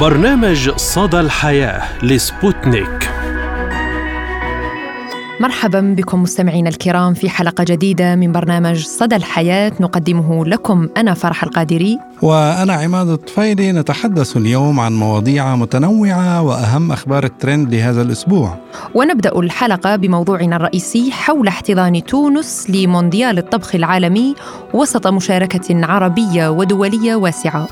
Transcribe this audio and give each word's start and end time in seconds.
برنامج 0.00 0.70
صدى 0.76 1.20
الحياة 1.20 1.82
لسبوتنيك. 2.02 3.10
مرحبا 5.40 5.94
بكم 5.98 6.22
مستمعينا 6.22 6.68
الكرام 6.68 7.14
في 7.14 7.30
حلقة 7.30 7.64
جديدة 7.64 8.14
من 8.14 8.32
برنامج 8.32 8.84
صدى 8.84 9.16
الحياة. 9.16 9.72
نقدمه 9.80 10.46
لكم 10.46 10.88
أنا 10.96 11.14
فرح 11.14 11.42
القادري. 11.42 11.98
وأنا 12.22 12.72
عماد 12.72 13.08
الطفيلي. 13.08 13.72
نتحدث 13.72 14.36
اليوم 14.36 14.80
عن 14.80 14.92
مواضيع 14.92 15.56
متنوعة 15.56 16.42
وأهم 16.42 16.92
أخبار 16.92 17.24
الترند 17.24 17.74
لهذا 17.74 18.02
الأسبوع. 18.02 18.56
ونبدأ 18.94 19.38
الحلقة 19.38 19.96
بموضوعنا 19.96 20.56
الرئيسي 20.56 21.12
حول 21.12 21.48
احتضان 21.48 22.04
تونس 22.04 22.70
لمونديال 22.70 23.38
الطبخ 23.38 23.74
العالمي 23.74 24.34
وسط 24.72 25.06
مشاركة 25.06 25.86
عربية 25.86 26.48
ودولية 26.48 27.14
واسعة. 27.14 27.68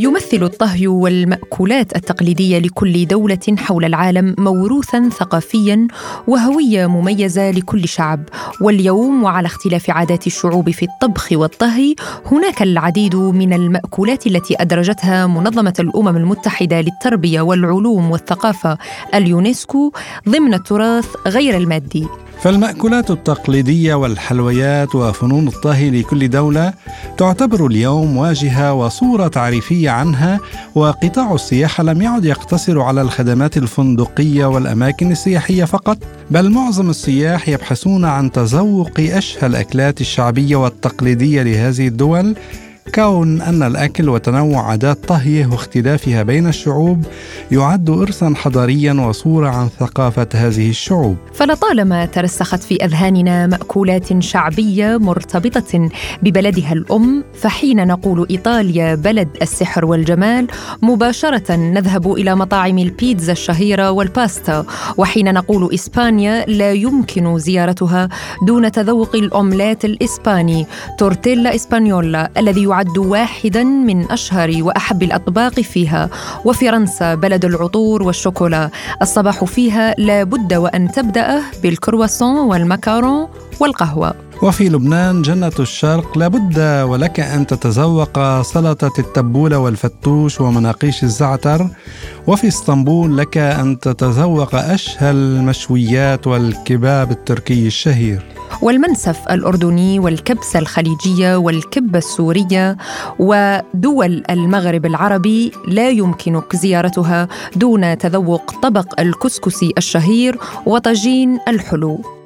يمثل 0.00 0.42
الطهي 0.42 0.86
والمأكولات 0.86 1.96
التقليدية 1.96 2.58
لكل 2.58 3.06
دولة 3.06 3.38
حول 3.58 3.84
العالم 3.84 4.34
موروثا 4.38 5.08
ثقافيا 5.08 5.86
وهوية 6.26 6.86
مميزة 6.86 7.50
لكل 7.50 7.88
شعب. 7.88 8.20
واليوم 8.60 9.22
وعلى 9.22 9.46
اختلاف 9.46 9.90
عادات 9.90 10.26
الشعوب 10.26 10.70
في 10.70 10.86
الطبخ 10.86 11.28
والطهي 11.32 11.94
هناك 12.32 12.62
العديد 12.62 13.16
من 13.16 13.52
المأكولات 13.52 14.26
التي 14.26 14.62
أدرجتها 14.62 15.26
منظمة 15.26 15.74
الأمم 15.78 16.16
المتحدة 16.16 16.80
للتربية 16.80 17.40
والعلوم 17.40 18.10
والثقافة 18.10 18.78
اليونسكو 19.14 19.92
ضمن 20.28 20.54
التراث 20.54 21.06
غير 21.26 21.56
المادي. 21.56 22.06
فالمأكولات 22.42 23.10
التقليدية 23.10 23.94
والحلويات 23.94 24.94
وفنون 24.94 25.48
الطهي 25.48 25.90
لكل 25.90 26.30
دولة 26.30 26.72
تعتبر 27.18 27.66
اليوم 27.66 28.16
واجهة 28.16 28.72
وصورة 28.72 29.28
تعريفية 29.28 29.90
عنها 29.90 30.40
وقطاع 30.74 31.34
السياحة 31.34 31.84
لم 31.84 32.02
يعد 32.02 32.24
يقتصر 32.24 32.80
على 32.80 33.02
الخدمات 33.02 33.56
الفندقية 33.56 34.44
والأماكن 34.44 35.12
السياحية 35.12 35.64
فقط 35.64 35.98
بل 36.30 36.50
معظم 36.50 36.90
السياح 36.90 37.48
يبحثون 37.48 38.04
عن 38.04 38.32
تذوق 38.32 39.00
أشهى 39.00 39.46
الأكلات 39.46 40.00
الشعبية 40.00 40.56
والتقليدية 40.56 41.42
لهذه 41.42 41.88
الدول 41.88 42.36
كون 42.94 43.40
أن 43.40 43.62
الأكل 43.62 44.08
وتنوع 44.08 44.70
عادات 44.70 44.98
طهيه 45.08 45.46
واختلافها 45.46 46.22
بين 46.22 46.46
الشعوب 46.46 47.04
يعد 47.50 47.90
إرثا 47.90 48.34
حضاريا 48.36 48.92
وصورة 48.92 49.48
عن 49.48 49.68
ثقافة 49.80 50.28
هذه 50.34 50.70
الشعوب. 50.70 51.16
فلطالما 51.34 52.06
ترسخت 52.06 52.62
في 52.62 52.84
أذهاننا 52.84 53.46
مأكولات 53.46 54.22
شعبية 54.22 54.96
مرتبطة 54.96 55.88
ببلدها 56.22 56.72
الأم 56.72 57.24
فحين 57.34 57.86
نقول 57.86 58.26
إيطاليا 58.30 58.94
بلد 58.94 59.28
السحر 59.42 59.84
والجمال 59.84 60.46
مباشرة 60.82 61.56
نذهب 61.56 62.12
إلى 62.12 62.34
مطاعم 62.34 62.78
البيتزا 62.78 63.32
الشهيرة 63.32 63.90
والباستا 63.90 64.64
وحين 64.96 65.34
نقول 65.34 65.74
إسبانيا 65.74 66.44
لا 66.46 66.72
يمكن 66.72 67.38
زيارتها 67.38 68.08
دون 68.46 68.72
تذوق 68.72 69.16
الأومليت 69.16 69.84
الإسباني 69.84 70.66
تورتيلا 70.98 71.54
إسبانيولا 71.54 72.30
الذي 72.36 72.66
يعد 72.70 72.98
واحدا 72.98 73.64
من 73.64 74.10
أشهر 74.10 74.50
وأحب 74.60 75.02
الأطباق 75.02 75.60
فيها 75.60 76.10
وفرنسا 76.44 77.14
بلد 77.14 77.44
العطور 77.44 78.02
والشوكولا. 78.02 78.70
الصباح 79.02 79.44
فيها 79.44 79.94
لا 79.98 80.24
بد 80.24 80.54
وأن 80.54 80.92
تبدأ 80.92 81.42
بالكرواسون 81.62 82.38
والماكارون 82.38 83.28
والقهوة. 83.60 84.29
وفي 84.42 84.68
لبنان 84.68 85.22
جنة 85.22 85.52
الشرق 85.58 86.18
لابد 86.18 86.58
ولك 86.88 87.20
أن 87.20 87.46
تتذوق 87.46 88.42
سلطة 88.42 88.92
التبولة 88.98 89.58
والفتوش 89.58 90.40
ومناقيش 90.40 91.02
الزعتر. 91.02 91.66
وفي 92.26 92.48
اسطنبول 92.48 93.18
لك 93.18 93.38
أن 93.38 93.78
تتذوق 93.80 94.54
أشهى 94.54 95.10
المشويات 95.10 96.26
والكباب 96.26 97.10
التركي 97.10 97.66
الشهير. 97.66 98.22
والمنسف 98.62 99.18
الأردني 99.30 99.98
والكبسة 99.98 100.58
الخليجية 100.58 101.36
والكبة 101.36 101.98
السورية 101.98 102.76
ودول 103.18 104.22
المغرب 104.30 104.86
العربي 104.86 105.52
لا 105.68 105.90
يمكنك 105.90 106.56
زيارتها 106.56 107.28
دون 107.56 107.98
تذوق 107.98 108.60
طبق 108.62 109.00
الكسكسي 109.00 109.72
الشهير 109.78 110.38
وطاجين 110.66 111.38
الحلو. 111.48 112.19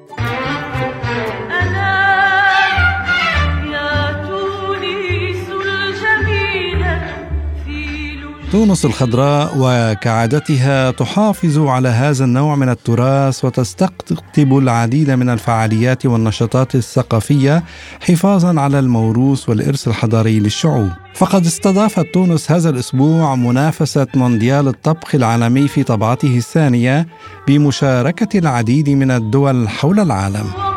تونس 8.55 8.85
الخضراء 8.85 9.53
وكعادتها 9.59 10.91
تحافظ 10.91 11.59
على 11.59 11.89
هذا 11.89 12.25
النوع 12.25 12.57
من 12.57 12.69
التراث 12.69 13.45
وتستقطب 13.45 14.59
العديد 14.59 15.11
من 15.11 15.31
الفعاليات 15.31 16.07
والنشاطات 16.07 16.75
الثقافية 16.75 17.65
حفاظا 18.01 18.61
على 18.61 18.79
الموروث 18.79 19.49
والإرث 19.49 19.89
الحضاري 19.89 20.39
للشعوب. 20.41 20.91
فقد 21.15 21.47
استضافت 21.47 22.07
تونس 22.15 22.53
هذا 22.53 22.71
الأسبوع 22.71 23.35
منافسة 23.35 24.07
مونديال 24.15 24.69
الطبخ 24.69 25.15
العالمي 25.15 25.69
في 25.69 25.83
طبعته 25.83 26.37
الثانية 26.37 27.07
بمشاركة 27.49 28.39
العديد 28.39 28.91
من 28.91 29.11
الدول 29.11 29.69
حول 29.69 30.01
العالم. 30.01 30.74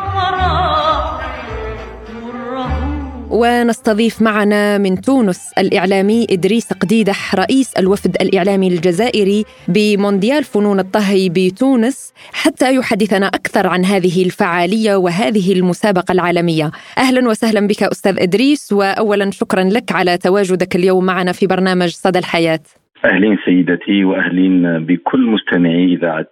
ونستضيف 3.30 4.22
معنا 4.22 4.78
من 4.78 5.00
تونس 5.00 5.52
الإعلامي 5.58 6.26
إدريس 6.30 6.72
قديدح 6.72 7.34
رئيس 7.34 7.74
الوفد 7.78 8.16
الإعلامي 8.20 8.68
الجزائري 8.68 9.44
بمونديال 9.68 10.44
فنون 10.44 10.80
الطهي 10.80 11.28
بتونس 11.28 12.14
حتى 12.32 12.74
يحدثنا 12.74 13.26
أكثر 13.26 13.66
عن 13.66 13.84
هذه 13.84 14.24
الفعالية 14.24 14.96
وهذه 14.96 15.52
المسابقة 15.52 16.12
العالمية. 16.12 16.70
أهلا 16.98 17.28
وسهلا 17.28 17.66
بك 17.66 17.82
أستاذ 17.82 18.22
إدريس 18.22 18.72
وأولا 18.72 19.30
شكرا 19.30 19.64
لك 19.64 19.92
على 19.92 20.18
تواجدك 20.18 20.76
اليوم 20.76 21.06
معنا 21.06 21.32
في 21.32 21.46
برنامج 21.46 21.88
صدى 21.88 22.18
الحياة. 22.18 22.60
أهلين 23.04 23.38
سيدتي 23.44 24.04
وأهلين 24.04 24.86
بكل 24.86 25.26
مستمعي 25.26 25.94
إذاعة 25.94 26.26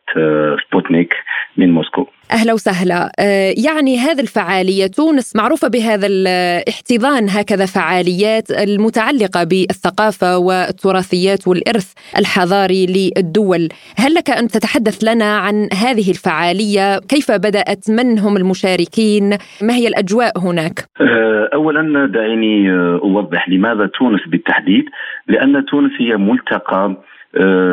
سبوتنيك. 0.69 1.15
من 1.59 1.71
موسكو. 1.71 2.07
أهلا 2.33 2.53
وسهلا. 2.53 3.13
آه، 3.19 3.55
يعني 3.67 3.99
هذه 3.99 4.21
الفعالية 4.21 4.87
تونس 4.87 5.37
معروفة 5.37 5.69
بهذا 5.69 6.07
الاحتضان 6.07 7.29
هكذا 7.29 7.67
فعاليات 7.67 8.51
المتعلقة 8.51 9.45
بالثقافة 9.45 10.39
والتراثيات 10.39 11.49
والإرث 11.49 11.93
الحضاري 12.19 12.87
للدول. 12.87 13.69
هل 13.99 14.15
لك 14.15 14.31
أن 14.31 14.49
تتحدث 14.49 15.05
لنا 15.05 15.37
عن 15.37 15.69
هذه 15.73 16.11
الفعالية؟ 16.11 16.99
كيف 16.99 17.31
بدأت؟ 17.31 17.91
من 17.91 18.19
هم 18.19 18.37
المشاركين؟ 18.37 19.31
ما 19.63 19.75
هي 19.75 19.89
الأجواء 19.89 20.39
هناك؟ 20.39 20.85
آه، 21.01 21.51
اولا 21.55 22.07
دعيني 22.07 22.71
آه، 22.71 23.01
أوضح 23.03 23.49
لماذا 23.49 23.87
تونس 23.87 24.21
بالتحديد. 24.29 24.85
لأن 25.29 25.65
تونس 25.65 25.93
هي 26.01 26.17
ملتقى 26.17 26.97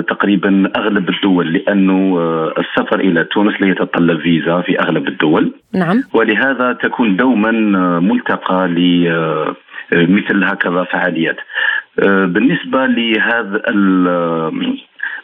تقريبا 0.07 0.71
أغلب 0.77 1.09
الدول 1.09 1.53
لأنه 1.53 2.17
آه، 2.19 2.53
السفر 2.57 2.99
إلى 2.99 3.23
تونس 3.23 3.61
لا 3.61 3.67
يتطلب 3.67 4.19
فيزا 4.19 4.61
في 4.61 4.79
أغلب 4.79 5.07
الدول. 5.07 5.53
نعم. 5.73 6.03
ولهذا 6.13 6.73
تكون 6.73 7.15
دوما 7.15 7.49
آه، 7.49 7.99
ملتقى 7.99 8.67
لمثل 9.91 10.43
هكذا 10.43 10.83
فعاليات. 10.83 11.37
بالنسبة 11.97 12.85
لهذا 12.85 13.61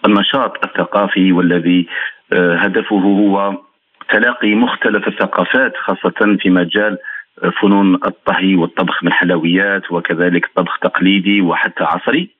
النشاط 0.05 0.65
الثقافي 0.65 1.31
والذي 1.31 1.87
هدفه 2.33 2.95
هو 2.95 3.57
تلاقي 4.09 4.55
مختلف 4.55 5.07
الثقافات 5.07 5.73
خاصة 5.77 6.37
في 6.39 6.49
مجال 6.49 6.97
فنون 7.61 7.95
الطهي 7.95 8.55
والطبخ 8.55 9.03
من 9.03 9.13
حلويات 9.13 9.91
وكذلك 9.91 10.49
طبخ 10.55 10.79
تقليدي 10.79 11.41
وحتى 11.41 11.83
عصري. 11.83 12.21
آه، 12.21 12.38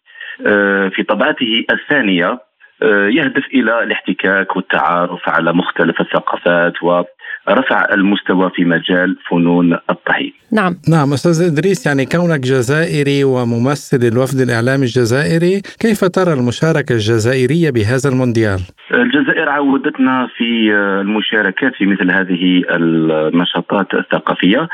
في 0.96 1.04
طبعته 1.04 1.66
الثانية 1.72 2.40
آه، 2.84 3.08
يهدف 3.08 3.44
إلى 3.54 3.84
الاحتكاك 3.84 4.56
والتعارف 4.56 5.30
على 5.30 5.54
مختلف 5.54 6.02
الثقافات 6.02 6.74
ورفع 6.84 7.86
المستوى 7.94 8.52
في 8.56 8.66
مجال 8.66 9.18
فنون 9.30 9.74
الطهي. 9.74 10.32
نعم. 10.52 10.76
نعم 10.90 11.14
أستاذ 11.14 11.52
إدريس 11.52 11.86
يعني 11.88 12.06
كونك 12.06 12.40
جزائري 12.40 13.24
وممثل 13.24 14.00
الوفد 14.14 14.40
الاعلامي 14.40 14.84
الجزائري، 14.84 15.62
كيف 15.80 16.06
ترى 16.06 16.34
المشاركة 16.34 16.94
الجزائرية 16.94 17.70
بهذا 17.70 18.10
المونديال؟ 18.10 18.60
الجزائر 18.94 19.50
عودتنا 19.50 20.28
في 20.38 20.72
المشاركات 21.02 21.74
في 21.76 21.86
مثل 21.86 22.12
هذه 22.12 22.64
النشاطات 22.70 23.94
الثقافية 23.94 24.60
آه، 24.60 24.68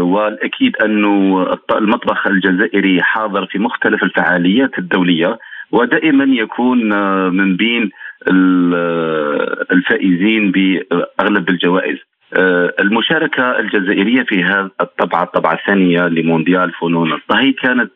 والأكيد 0.00 0.76
انه 0.76 1.46
المطبخ 1.72 2.26
الجزائري 2.26 3.02
حاضر 3.02 3.46
في 3.46 3.58
مختلف 3.58 4.02
الفعاليات 4.02 4.78
الدولية 4.78 5.38
ودائما 5.72 6.24
يكون 6.24 6.92
آه، 6.92 7.28
من 7.28 7.56
بين 7.56 7.90
آه، 8.28 9.66
الفائزين 9.72 10.52
بأغلب 10.52 11.48
الجوائز. 11.48 11.98
المشاركة 12.80 13.58
الجزائرية 13.58 14.22
في 14.22 14.44
هذا 14.44 14.70
الطبعة 14.80 15.22
الطبعة 15.22 15.54
الثانية 15.54 16.08
لمونديال 16.08 16.72
فنون 16.80 17.12
الطهي 17.12 17.52
كانت 17.52 17.92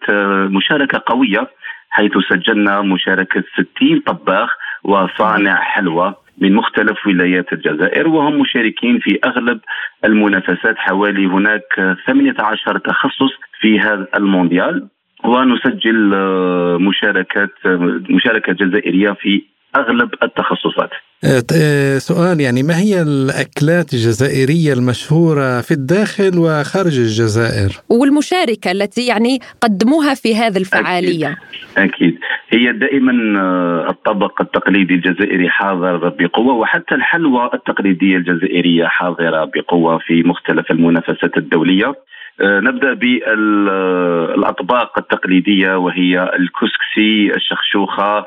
مشاركة 0.50 1.02
قوية 1.06 1.50
حيث 1.90 2.12
سجلنا 2.30 2.82
مشاركة 2.82 3.44
60 3.76 4.00
طباخ 4.06 4.50
وصانع 4.84 5.54
حلوى. 5.54 6.14
من 6.38 6.54
مختلف 6.54 7.06
ولايات 7.06 7.52
الجزائر 7.52 8.08
وهم 8.08 8.40
مشاركين 8.40 8.98
في 8.98 9.18
أغلب 9.24 9.60
المنافسات 10.04 10.76
حوالي 10.76 11.26
هناك 11.26 11.96
18 12.06 12.78
تخصص 12.78 13.32
في 13.60 13.80
هذا 13.80 14.06
المونديال 14.16 14.88
ونسجل 15.24 16.14
آه، 16.14 16.76
مشاركات 16.80 17.50
آه، 17.66 18.00
مشاركة 18.10 18.52
جزائرية 18.52 19.10
في 19.10 19.42
أغلب 19.76 20.14
التخصصات. 20.22 20.90
آه، 21.24 21.42
آه، 21.56 21.98
سؤال 21.98 22.40
يعني 22.40 22.62
ما 22.62 22.78
هي 22.78 23.02
الأكلات 23.02 23.94
الجزائرية 23.94 24.72
المشهورة 24.72 25.60
في 25.60 25.70
الداخل 25.70 26.38
وخارج 26.38 26.98
الجزائر؟ 26.98 27.70
والمشاركة 27.90 28.72
التي 28.72 29.06
يعني 29.06 29.38
قدموها 29.60 30.14
في 30.14 30.36
هذه 30.36 30.56
الفعالية. 30.56 31.36
أكيد, 31.76 31.92
أكيد. 31.94 32.18
هي 32.50 32.72
دائما 32.72 33.40
آه، 33.40 33.90
الطبق 33.90 34.42
التقليدي 34.42 34.94
الجزائري 34.94 35.48
حاضر 35.48 36.08
بقوة 36.08 36.54
وحتى 36.54 36.94
الحلوى 36.94 37.50
التقليدية 37.54 38.16
الجزائرية 38.16 38.86
حاضرة 38.86 39.44
بقوة 39.44 39.98
في 39.98 40.22
مختلف 40.22 40.70
المنافسات 40.70 41.36
الدولية. 41.36 41.94
نبدأ 42.40 42.94
بالأطباق 42.94 44.98
التقليدية 44.98 45.76
وهي 45.76 46.30
الكسكسي، 46.38 47.36
الشخشوخة، 47.36 48.26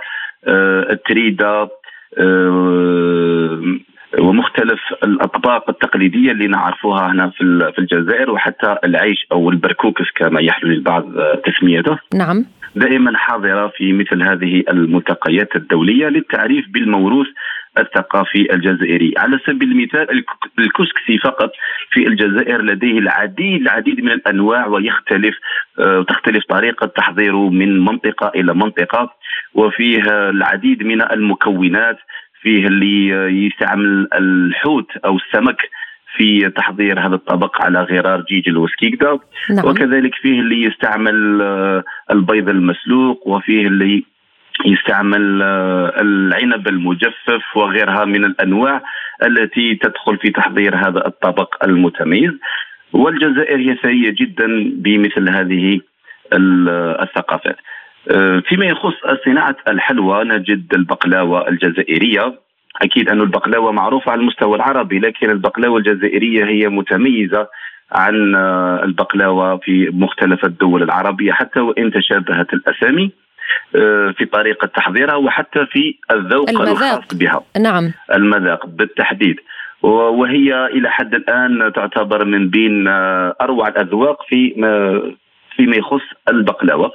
التريدة، 0.91 1.69
ومختلف 4.19 4.79
الأطباق 5.03 5.69
التقليدية 5.69 6.31
اللي 6.31 6.47
نعرفوها 6.47 7.11
هنا 7.11 7.29
في 7.75 7.79
الجزائر 7.79 8.31
وحتى 8.31 8.75
العيش 8.83 9.27
أو 9.31 9.50
البركوكس 9.50 10.06
كما 10.15 10.41
يحلو 10.41 10.69
للبعض 10.69 11.06
تسميته. 11.45 11.97
نعم. 12.15 12.45
دائما 12.75 13.17
حاضرة 13.17 13.67
في 13.67 13.94
مثل 13.94 14.23
هذه 14.23 14.63
الملتقيات 14.69 15.56
الدولية 15.56 16.07
للتعريف 16.07 16.65
بالموروث 16.69 17.27
الثقافي 17.77 18.53
الجزائري 18.53 19.13
على 19.17 19.39
سبيل 19.47 19.71
المثال 19.71 20.23
الكسكسي 20.59 21.17
فقط 21.23 21.51
في 21.91 22.07
الجزائر 22.07 22.62
لديه 22.62 23.00
العديد 23.00 23.62
العديد 23.62 24.03
من 24.03 24.12
الأنواع 24.12 24.67
ويختلف 24.67 25.35
آه، 25.79 26.05
تختلف 26.09 26.44
طريقة 26.50 26.88
تحضيره 26.88 27.50
من 27.50 27.79
منطقة 27.79 28.31
إلى 28.35 28.53
منطقة 28.53 29.13
وفيه 29.53 30.30
العديد 30.30 30.83
من 30.83 31.01
المكونات 31.01 31.97
فيه 32.41 32.68
اللي 32.68 33.07
يستعمل 33.45 34.07
الحوت 34.13 34.97
أو 35.06 35.18
السمك 35.18 35.69
في 36.18 36.50
تحضير 36.50 37.00
هذا 37.00 37.15
الطبق 37.15 37.62
على 37.62 37.81
غرار 37.81 38.21
جيجل 38.21 38.57
وسكيكدا 38.57 39.19
نعم. 39.50 39.65
وكذلك 39.65 40.15
فيه 40.15 40.39
اللي 40.39 40.63
يستعمل 40.63 41.41
آه، 41.41 41.83
البيض 42.12 42.50
المسلوق 42.50 43.27
وفيه 43.27 43.68
اللي 43.68 44.03
يستعمل 44.65 45.41
آه، 45.41 46.01
العنب 46.01 46.68
المجفف 46.68 47.57
وغيرها 47.57 48.06
من 48.06 48.25
الأنواع 48.25 48.81
التي 49.24 49.75
تدخل 49.75 50.18
في 50.18 50.30
تحضير 50.30 50.75
هذا 50.75 51.07
الطبق 51.07 51.65
المتميز 51.65 52.31
والجزائر 52.94 53.59
هي 53.59 53.75
ثرية 53.75 54.09
جدا 54.09 54.47
بمثل 54.75 55.30
هذه 55.30 55.80
الثقافات. 56.33 57.57
آه، 58.12 58.40
فيما 58.46 58.66
يخص 58.66 58.94
صناعة 59.25 59.56
الحلوى 59.68 60.24
نجد 60.24 60.74
البقلاوة 60.74 61.50
الجزائرية. 61.50 62.40
أكيد 62.81 63.10
أن 63.10 63.22
البقلاوة 63.22 63.72
معروفة 63.72 64.12
على 64.12 64.22
المستوى 64.22 64.56
العربي 64.56 65.00
لكن 65.00 65.30
البقلاوة 65.30 65.78
الجزائرية 65.78 66.46
هي 66.46 66.68
متميزة 66.69 67.48
عن 67.92 68.36
آه، 68.36 68.84
البقلاوة 68.84 69.57
في 69.57 69.90
مختلف 69.94 70.46
الدول 70.46 70.84
العربية 70.84 71.31
حتى 71.31 71.60
وإن 71.60 71.92
تشابهت 71.92 72.54
الأسامي 72.54 73.12
آه، 73.75 74.13
في 74.18 74.25
طريقة 74.25 74.68
تحضيرها 74.68 75.16
وحتى 75.16 75.66
في 75.66 75.96
الذوق 76.12 76.50
المذاق. 76.50 76.69
الخاص 76.69 77.13
بها. 77.13 77.42
نعم. 77.60 77.92
المذاق 78.13 78.66
بالتحديد. 78.66 79.36
وهي 79.81 80.66
إلى 80.66 80.90
حد 80.90 81.16
الآن 81.16 81.72
تعتبر 81.75 82.25
من 82.25 82.50
بين 82.50 82.88
أروع 83.42 83.68
الأذواق 83.68 84.24
في 84.28 84.54
فيما 85.56 85.75
يخص 85.75 86.01
البقلاوة. 86.30 86.92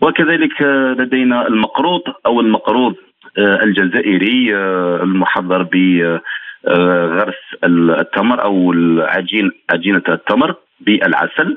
وكذلك 0.00 0.62
آه، 0.62 0.92
لدينا 0.98 1.46
المقروط 1.46 2.04
أو 2.26 2.40
المقروض 2.40 2.94
الجزائري 3.38 4.56
المحضر 5.02 5.62
بغرس 5.62 7.34
التمر 7.64 8.42
أو 8.42 8.72
العجين 8.72 9.50
عجينة 9.70 10.02
التمر 10.08 10.54
بالعسل. 10.80 11.56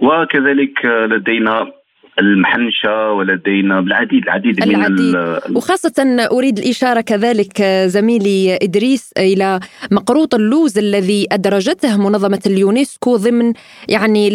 وكذلك 0.00 0.84
لدينا 0.84 1.72
المحنشة 2.18 3.12
ولدينا 3.12 3.78
العديد 3.78 4.22
العديد, 4.24 4.62
العديد. 4.62 5.00
من 5.00 5.56
وخاصة 5.56 6.26
أريد 6.32 6.58
الإشارة 6.58 7.00
كذلك 7.00 7.62
زميلي 7.86 8.58
إدريس 8.62 9.12
إلى 9.18 9.60
مقروط 9.90 10.34
اللوز 10.34 10.78
الذي 10.78 11.26
أدرجته 11.32 11.96
منظمة 11.96 12.40
اليونسكو 12.46 13.16
ضمن 13.16 13.52
يعني 13.88 14.28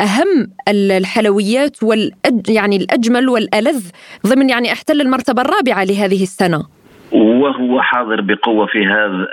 أهم 0.00 0.50
الحلويات 0.68 1.82
والأج 1.82 2.48
يعني 2.48 2.76
الأجمل 2.76 3.28
والألذ 3.28 3.82
ضمن 4.26 4.50
يعني 4.50 4.72
أحتل 4.72 5.00
المرتبة 5.00 5.42
الرابعة 5.42 5.84
لهذه 5.84 6.22
السنة 6.22 6.73
وهو 7.44 7.82
حاضر 7.82 8.20
بقوة 8.20 8.66
في 8.66 8.86
هذا 8.86 9.28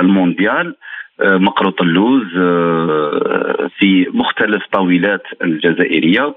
المونديال 0.00 0.74
مقرط 1.20 1.82
اللوز 1.82 2.26
آه، 2.36 3.70
في 3.78 4.06
مختلف 4.14 4.62
طاولات 4.72 5.22
الجزائرية 5.42 6.34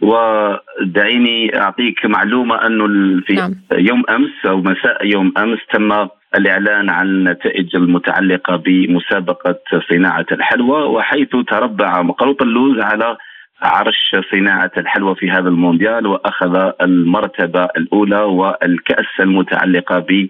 ودعيني 0.00 1.60
أعطيك 1.60 2.06
معلومة 2.06 2.66
أنه 2.66 2.86
في 3.26 3.34
نعم. 3.34 3.54
يوم 3.72 4.02
أمس 4.10 4.46
أو 4.46 4.60
مساء 4.60 5.06
يوم 5.06 5.32
أمس 5.38 5.58
تم 5.72 6.08
الإعلان 6.38 6.90
عن 6.90 7.06
النتائج 7.06 7.76
المتعلقة 7.76 8.56
بمسابقة 8.56 9.58
صناعة 9.90 10.26
الحلوى 10.32 10.82
وحيث 10.82 11.36
تربع 11.48 12.02
مقروط 12.02 12.42
اللوز 12.42 12.80
على 12.80 13.16
عرش 13.64 14.16
صناعة 14.32 14.70
الحلوى 14.76 15.14
في 15.14 15.30
هذا 15.30 15.48
المونديال 15.48 16.06
وأخذ 16.06 16.70
المرتبة 16.82 17.64
الأولى 17.76 18.20
والكأس 18.20 19.20
المتعلقة 19.20 19.98
ب 19.98 20.28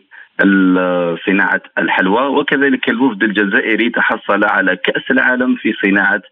صناعة 1.26 1.62
الحلوى 1.78 2.26
وكذلك 2.26 2.88
الوفد 2.88 3.22
الجزائري 3.22 3.90
تحصل 3.90 4.44
على 4.44 4.76
كأس 4.76 5.10
العالم 5.10 5.54
في 5.54 5.72
صناعة 5.72 6.22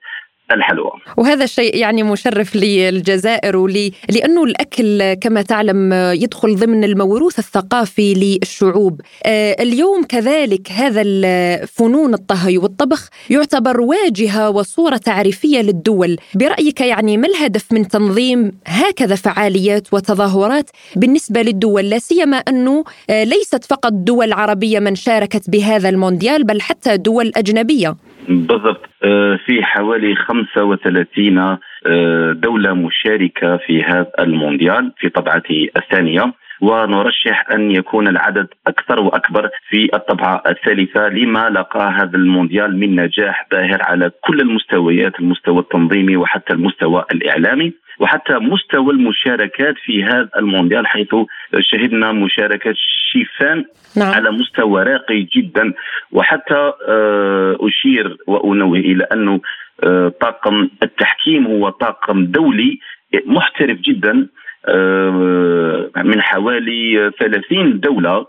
الحلوى. 0.55 0.91
وهذا 1.17 1.45
الشيء 1.45 1.77
يعني 1.77 2.03
مشرف 2.03 2.57
للجزائر 2.57 3.57
ولي 3.57 3.93
لأنه 4.11 4.45
الأكل 4.45 5.15
كما 5.15 5.43
تعلم 5.43 5.93
يدخل 5.93 6.57
ضمن 6.57 6.85
الموروث 6.85 7.39
الثقافي 7.39 8.15
للشعوب. 8.15 9.01
آه، 9.27 9.57
اليوم 9.63 10.05
كذلك 10.05 10.73
هذا 10.73 11.03
الفنون 11.05 12.15
الطهي 12.15 12.59
والطبخ 12.59 13.09
يعتبر 13.31 13.81
واجهة 13.81 14.51
وصورة 14.51 14.97
تعريفية 14.97 15.61
للدول. 15.61 16.17
برأيك 16.35 16.81
يعني 16.81 17.17
ما 17.17 17.29
الهدف 17.29 17.73
من 17.73 17.89
تنظيم 17.89 18.53
هكذا 18.67 19.15
فعاليات 19.15 19.95
وتظاهرات 19.95 20.71
بالنسبة 20.97 21.43
للدول؟ 21.43 21.91
لا 21.91 21.99
سيما 21.99 22.37
أنه 22.37 22.85
آه، 23.11 23.25
ليست 23.25 23.65
فقط 23.65 23.93
دول 23.93 24.33
عربية 24.33 24.79
من 24.79 24.95
شاركت 24.95 25.51
بهذا 25.51 25.89
المونديال 25.89 26.45
بل 26.45 26.61
حتى 26.61 26.97
دول 26.97 27.33
أجنبية. 27.37 27.97
بالضبط. 28.29 28.87
آه، 29.05 29.39
في 29.47 29.65
حوالي 29.65 30.15
35 30.15 31.39
آه، 31.87 32.33
دولة 32.33 32.75
مشاركة 32.75 33.57
في 33.57 33.83
هذا 33.83 34.11
المونديال 34.19 34.93
في 34.99 35.09
طبعته 35.09 35.69
الثانية. 35.77 36.33
ونرشح 36.63 37.51
أن 37.51 37.71
يكون 37.71 38.09
العدد 38.09 38.47
أكثر 38.67 39.01
وأكبر 39.01 39.51
في 39.69 39.89
الطبعة 39.95 40.43
الثالثة 40.47 41.09
لما 41.09 41.49
لقى 41.49 41.91
هذا 41.91 42.17
المونديال 42.17 42.79
من 42.81 43.01
نجاح 43.01 43.47
باهر 43.51 43.83
على 43.83 44.11
كل 44.21 44.41
المستويات 44.41 45.21
المستوى 45.21 45.59
التنظيمي 45.59 46.17
وحتى 46.17 46.53
المستوى 46.53 47.05
الإعلامي. 47.13 47.73
وحتى 47.99 48.33
مستوى 48.33 48.93
المشاركات 48.93 49.75
في 49.85 50.05
هذا 50.05 50.29
المونديال 50.37 50.87
حيث 50.87 51.15
شهدنا 51.61 52.13
مشاركة 52.13 52.75
شيفان 53.13 53.65
نعم. 53.97 54.15
على 54.15 54.31
مستوى 54.31 54.83
راقي 54.83 55.23
جدا 55.23 55.73
وحتى 56.13 56.73
آه، 56.89 57.59
أشير 57.61 58.17
وأنوه 58.27 58.79
إلى 58.79 59.05
أنه 59.13 59.41
آه، 59.85 60.13
طاقم 60.21 60.69
التحكيم 60.83 61.47
هو 61.47 61.69
طاقم 61.71 62.25
دولي 62.25 62.79
محترف 63.27 63.79
جدا 63.79 64.27
آه، 64.69 65.91
من 65.97 66.23
حوالي 66.23 67.11
30 67.21 67.81
دولة 67.81 68.27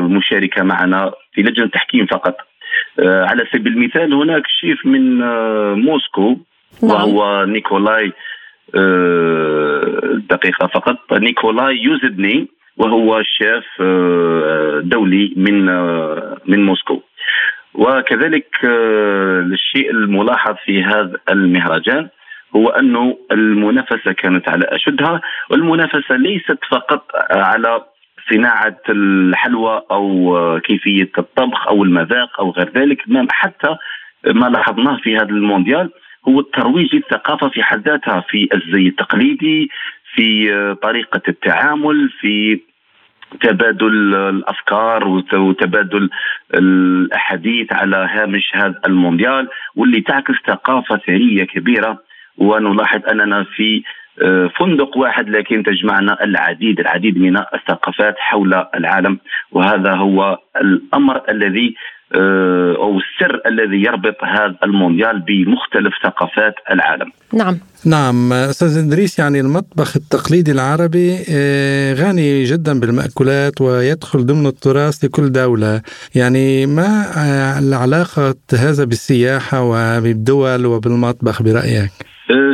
مشاركة 0.00 0.62
معنا 0.62 1.12
في 1.32 1.42
لجنة 1.42 1.64
التحكيم 1.64 2.06
فقط 2.06 2.36
على 2.98 3.46
سبيل 3.52 3.72
المثال 3.72 4.14
هناك 4.14 4.42
شيف 4.60 4.86
من 4.86 5.18
موسكو 5.74 6.36
نعم. 6.82 6.90
وهو 6.90 7.44
نيكولاي 7.44 8.12
دقيقة 10.30 10.66
فقط. 10.66 11.12
نيكولاي 11.12 11.76
يوزدني 11.82 12.48
وهو 12.76 13.22
شيف 13.22 13.64
آه، 13.80 14.80
دولي 14.84 15.32
من 15.36 15.68
آه، 15.68 16.36
من 16.46 16.66
موسكو. 16.66 17.02
وكذلك 17.74 18.48
الشيء 18.64 19.90
الملاحظ 19.90 20.54
في 20.64 20.82
هذا 20.82 21.18
المهرجان 21.30 22.08
هو 22.56 22.68
أنه 22.68 23.18
المنافسة 23.32 24.12
كانت 24.12 24.48
على 24.48 24.64
أشدها. 24.68 25.20
والمنافسة 25.50 26.16
ليست 26.16 26.58
فقط 26.70 27.04
على 27.30 27.84
صناعة 28.30 28.80
الحلوى 28.88 29.82
أو 29.90 30.60
كيفية 30.64 31.10
الطبخ 31.18 31.68
أو 31.68 31.84
المذاق 31.84 32.40
أو 32.40 32.50
غير 32.50 32.70
ذلك 32.74 33.02
حتى 33.30 33.76
ما 34.26 34.46
لاحظناه 34.46 34.96
في 35.02 35.16
هذا 35.16 35.30
المونديال. 35.30 35.90
هو 36.28 36.40
الترويج 36.40 36.94
للثقافة 36.94 37.48
في 37.48 37.62
حد 37.62 37.88
ذاتها 37.88 38.24
في 38.28 38.48
الزي 38.54 38.88
التقليدي 38.88 39.70
في 40.14 40.48
طريقة 40.82 41.22
التعامل 41.28 42.10
في 42.20 42.60
تبادل 43.40 44.14
الأفكار 44.14 45.08
وتبادل 45.34 46.10
الأحاديث 46.54 47.72
على 47.72 48.08
هامش 48.10 48.50
هذا 48.54 48.80
المونديال 48.86 49.48
واللي 49.76 50.00
تعكس 50.00 50.34
ثقافة 50.46 50.96
ثريه 50.96 51.44
كبيرة. 51.44 52.06
ونلاحظ 52.38 53.00
أننا 53.10 53.44
في 53.44 53.82
آه، 54.22 54.50
فندق 54.60 54.96
واحد 54.96 55.28
لكن 55.28 55.62
تجمعنا 55.62 56.24
العديد 56.24 56.80
العديد 56.80 57.18
من 57.18 57.36
الثقافات 57.36 58.14
حول 58.18 58.64
العالم. 58.74 59.18
وهذا 59.52 59.94
هو 59.94 60.38
الأمر 60.56 61.22
الذي 61.28 61.68
آه، 61.68 61.95
أو 62.14 62.98
السر 62.98 63.40
الذي 63.46 63.82
يربط 63.82 64.24
هذا 64.24 64.56
المونديال 64.64 65.20
بمختلف 65.20 65.94
ثقافات 66.02 66.54
العالم. 66.70 67.12
نعم. 67.34 67.58
نعم 67.86 68.32
أستاذ 68.32 68.86
إدريس 68.86 69.18
يعني 69.18 69.40
المطبخ 69.40 69.96
التقليدي 69.96 70.52
العربي 70.52 71.16
آه، 71.30 71.94
غني 71.94 72.44
جدا 72.44 72.80
بالمأكولات 72.80 73.60
ويدخل 73.60 74.26
ضمن 74.26 74.46
التراث 74.46 75.04
لكل 75.04 75.32
دولة، 75.32 75.82
يعني 76.14 76.66
ما 76.66 76.88
العلاقة 77.58 78.34
هذا 78.52 78.84
بالسياحة 78.84 79.62
وبالدول 79.62 80.66
وبالمطبخ 80.66 81.42
برأيك؟ 81.42 81.90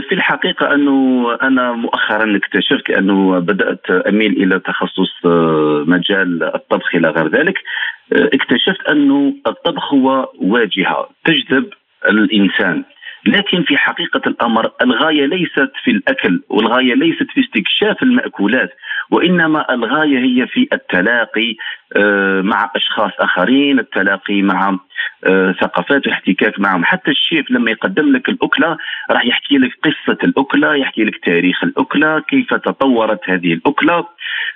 في 0.09 0.14
الحقيقة 0.14 0.75
أنه 0.75 1.26
أنا 1.42 1.73
مؤخرا 1.73 2.37
اكتشفت 2.37 2.90
أنه 2.90 3.38
بدأت 3.38 3.90
أميل 3.90 4.32
إلى 4.32 4.61
تخصص 4.61 5.26
مجال 5.87 6.42
الطبخ 6.54 6.94
إلى 6.94 7.09
غير 7.09 7.28
ذلك 7.28 7.54
اكتشفت 8.12 8.88
أنه 8.90 9.35
الطبخ 9.47 9.95
هو 9.95 10.28
واجهة 10.40 11.09
تجذب 11.25 11.71
الإنسان. 12.09 12.85
لكن 13.26 13.62
في 13.62 13.76
حقيقة 13.76 14.21
الأمر 14.26 14.71
الغاية 14.83 15.26
ليست 15.26 15.73
في 15.85 15.90
الأكل 15.90 16.42
والغاية 16.49 16.95
ليست 16.95 17.26
في 17.35 17.40
استكشاف 17.40 18.02
المأكولات 18.02 18.71
وإنما 19.11 19.75
الغاية 19.75 20.19
هي 20.19 20.47
في 20.47 20.69
التلاقي 20.73 21.54
مع 22.42 22.71
أشخاص 22.76 23.12
آخرين 23.21 23.78
التلاقي 23.78 24.42
مع 24.42 24.78
آه، 25.25 25.54
ثقافات 25.61 26.07
واحتكاك 26.07 26.61
معهم. 26.61 26.85
حتى 26.85 27.11
الشيف 27.11 27.50
لما 27.50 27.71
يقدم 27.71 28.12
لك 28.16 28.28
الأكلة 28.28 28.76
راح 29.11 29.25
يحكي 29.25 29.59
لك 29.59 29.71
قصة 29.85 30.19
الأكلة 30.25 30.75
يحكي 30.75 31.04
لك 31.04 31.25
تاريخ 31.25 31.64
الأكلة 31.64 32.21
كيف 32.21 32.54
تطورت 32.54 33.21
هذه 33.31 33.52
الأكلة 33.52 34.07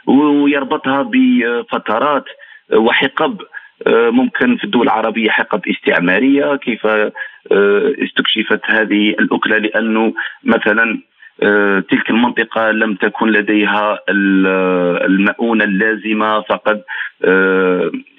ويربطها 0.07 1.11
بفترات 1.13 2.25
وحقب 2.73 3.40
آه، 3.87 4.11
ممكن 4.11 4.56
في 4.56 4.64
الدول 4.64 4.82
العربية 4.82 5.30
حقب 5.30 5.61
استعمارية 5.68 6.56
كيف 6.56 6.87
آه، 6.87 7.12
استكشفت 8.04 8.61
هذه 8.64 9.11
الأكلة 9.11 9.58
لأنه 9.58 10.14
مثلا 10.44 11.00
تلك 11.90 12.11
المنطقة 12.11 12.70
لم 12.70 12.94
تكن 12.94 13.28
لديها 13.28 13.99
المؤونة 15.06 15.64
اللازمة 15.64 16.40
فقد 16.40 16.82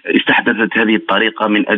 استحدثت 0.05 0.77
هذه 0.77 0.95
الطريقة 0.95 1.47
من 1.47 1.69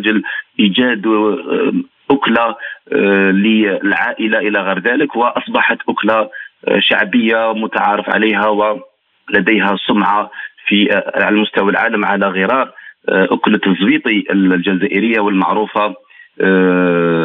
آه، 1.35 1.73
أكلة 2.11 2.55
آه، 2.93 3.31
للعائلة 3.31 4.39
إلى 4.39 4.59
غير 4.59 4.79
ذلك 4.79 5.15
وأصبحت 5.15 5.77
أكلة 5.89 6.29
آه، 6.67 6.79
شعبية 6.79 7.53
متعارف 7.53 8.09
عليها 8.09 8.47
ولديها 8.47 9.75
سمعة 9.87 10.31
في 10.67 11.03
على 11.15 11.37
مستوى 11.37 11.71
العالم 11.71 12.05
على 12.05 12.27
غرار 12.27 12.71
أكلة 13.09 13.59
الزبيطي 13.67 14.23
الجزائرية 14.31 15.19
والمعروفة 15.19 15.95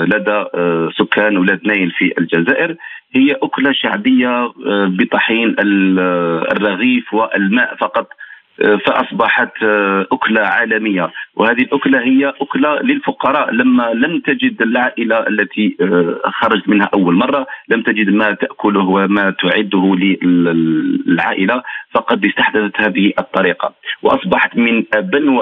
لدى 0.07 0.45
سكان 0.99 1.37
ولاد 1.37 1.61
نايل 1.67 1.91
في 1.91 2.13
الجزائر. 2.19 2.77
هي 3.17 3.33
أكلة 3.43 3.73
شعبية 3.73 4.53
بطحين 4.87 5.57
الرغيف 6.53 7.15
والماء 7.15 7.77
فقط. 7.77 8.09
فأصبحت 8.59 9.63
آه، 9.63 10.07
أكلة 10.13 10.41
عالمية. 10.41 11.11
وهذه 11.37 11.63
الأكلة 11.63 12.01
هي 12.01 12.33
أكلة 12.41 12.81
للفقراء. 12.81 13.51
لما 13.51 13.93
لم 13.95 14.21
تجد 14.21 14.63
العائلة 14.63 15.27
التي 15.27 15.77
آه، 15.81 16.31
خرجت 16.31 16.69
منها 16.69 16.91
أول 16.95 17.15
مرة 17.15 17.47
لم 17.69 17.83
تجد 17.83 18.09
ما 18.11 18.33
تأكله 18.33 18.85
وما 18.89 19.31
تعده 19.31 19.97
للعائلة 20.23 21.63
فقد 21.91 22.25
استحدثت 22.25 22.81
هذه 22.81 23.13
الطريقة. 23.19 23.75
وأصبحت 24.03 24.57
من 24.57 24.85
ابن 24.95 25.41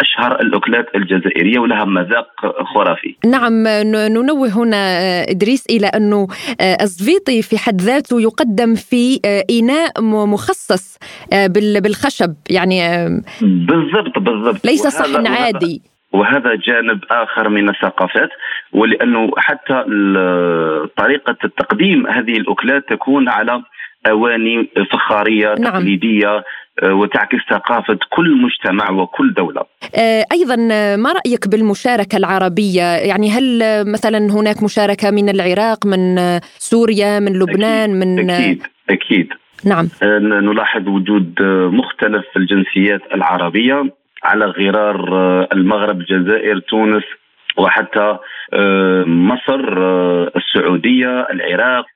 أشهر 0.00 0.40
الأكلات 0.40 0.86
الجزائرية 0.94 1.58
ولها 1.58 1.84
مذاق 1.84 2.28
خرافي. 2.74 3.16
نعم 3.26 3.68
ننوه 3.86 4.48
هنا 4.48 4.76
آه، 4.76 5.26
إدريس 5.30 5.66
إلى 5.70 5.86
انه 5.86 6.26
آه، 6.60 6.76
الزفيطي 6.82 7.42
في 7.42 7.58
حد 7.58 7.80
ذاته 7.80 8.20
يقدم 8.20 8.74
في 8.74 9.20
آه، 9.24 9.44
إناء 9.50 10.02
مخصص 10.26 10.98
بالخشب 11.84 12.34
يعني 12.50 12.80
بالضبط 13.42 14.18
بالضبط 14.18 14.66
ليس 14.66 14.86
صحن 14.86 15.26
عادي 15.26 15.82
وهذا 16.12 16.54
جانب 16.54 17.00
آخر 17.10 17.48
من 17.48 17.68
الثقافات 17.68 18.28
ولأنه 18.72 19.30
حتى 19.36 19.84
طريقة 20.96 21.36
التقديم 21.44 22.06
هذه 22.06 22.36
الأكلات 22.36 22.88
تكون 22.88 23.28
على 23.28 23.62
أواني 24.06 24.68
فخارية 24.92 25.54
نعم. 25.54 25.72
تقليدية 25.72 26.44
وتعكس 26.82 27.38
ثقافة 27.50 27.98
كل 28.10 28.42
مجتمع 28.42 28.90
وكل 28.90 29.34
دولة. 29.34 29.62
آه، 29.94 30.24
أيضا 30.32 30.56
ما 30.96 31.12
رأيك 31.12 31.48
بالمشاركة 31.48 32.16
العربية؟ 32.16 32.82
يعني 32.82 33.30
هل 33.30 33.62
مثلا 33.92 34.18
هناك 34.18 34.62
مشاركة 34.62 35.10
من 35.10 35.28
العراق 35.28 35.86
من 35.86 36.16
سوريا 36.58 37.20
من 37.20 37.38
لبنان 37.38 38.02
أكيد 38.02 38.18
من 38.18 38.30
أكيد 38.30 38.62
أكيد. 38.90 39.28
نعم. 39.64 39.88
آه، 40.02 40.18
نلاحظ 40.18 40.88
وجود 40.88 41.42
مختلف 41.72 42.24
الجنسيات 42.36 43.00
العربية 43.14 43.84
على 44.24 44.44
غرار 44.44 45.02
المغرب 45.52 46.00
الجزائر 46.00 46.58
تونس 46.58 47.04
وحتى 47.58 48.16
مصر 49.06 49.78
السعودية 50.36 51.26
العراق 51.32 51.86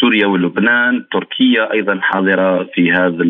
سوريا 0.00 0.26
ولبنان 0.26 1.04
تركيا 1.12 1.72
أيضا 1.72 1.98
حاضرة 2.02 2.68
في 2.74 2.92
هذا 2.92 3.24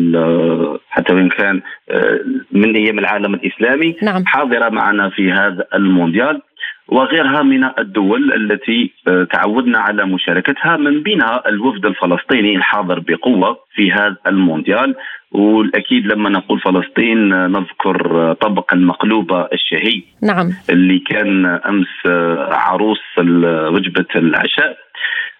حتى 0.89 1.13
وإن 1.13 1.29
كان 1.29 1.61
آه، 1.89 2.19
من 2.51 2.75
أيام 2.75 2.99
العالم 2.99 3.33
الإسلامي 3.33 3.95
نعم. 4.01 4.25
حاضرة 4.25 4.69
معنا 4.69 5.09
في 5.09 5.31
هذا 5.31 5.65
المونديال 5.73 6.41
وغيرها 6.87 7.41
من 7.41 7.63
الدول 7.79 8.33
التي 8.33 8.93
آه، 9.07 9.23
تعودنا 9.23 9.79
على 9.79 10.05
مشاركتها 10.05 10.77
من 10.77 11.03
بينها 11.03 11.43
الوفد 11.47 11.85
الفلسطيني 11.85 12.55
الحاضر 12.55 12.99
بقوة 12.99 13.57
في 13.75 13.91
هذا 13.91 14.17
المونديال. 14.27 14.95
والأكيد 15.31 16.05
لما 16.05 16.29
نقول 16.29 16.59
فلسطين 16.59 17.33
آه، 17.33 17.47
نذكر 17.47 18.33
طبق 18.33 18.73
المقلوبة 18.73 19.47
الشهي 19.53 20.01
نعم. 20.21 20.49
اللي 20.69 20.99
كان 20.99 21.45
أمس 21.45 22.05
عروس 22.51 23.01
وجبه 23.17 24.05
العشاء. 24.15 24.77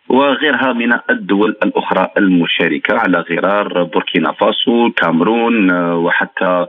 وغيرها 0.10 0.74
من 0.74 0.94
الدول 1.10 1.56
الأخرى 1.64 2.08
المشاركة 2.18 2.98
على 2.98 3.18
غرار 3.18 3.84
بوركينا 3.84 4.32
فاسو 4.32 4.92
كامرون 4.92 5.72
آه، 5.72 5.98
وحتى 5.98 6.46
آه، 6.46 6.68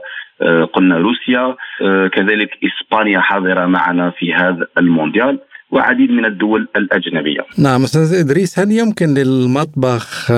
قلنا 0.73 0.97
روسيا 0.97 1.55
آه، 1.81 2.07
كذلك 2.07 2.49
إسبانيا 2.63 3.19
حاضرة 3.19 3.65
معنا 3.65 4.11
في 4.19 4.33
هذا 4.33 4.67
المونديال 4.77 5.39
وعديد 5.71 6.11
من 6.11 6.25
الدول 6.25 6.67
الأجنبية 6.75 7.45
نعم 7.59 7.83
أستاذ 7.83 8.19
إدريس 8.19 8.59
هل 8.59 8.71
يمكن 8.71 9.05
للمطبخ 9.13 10.31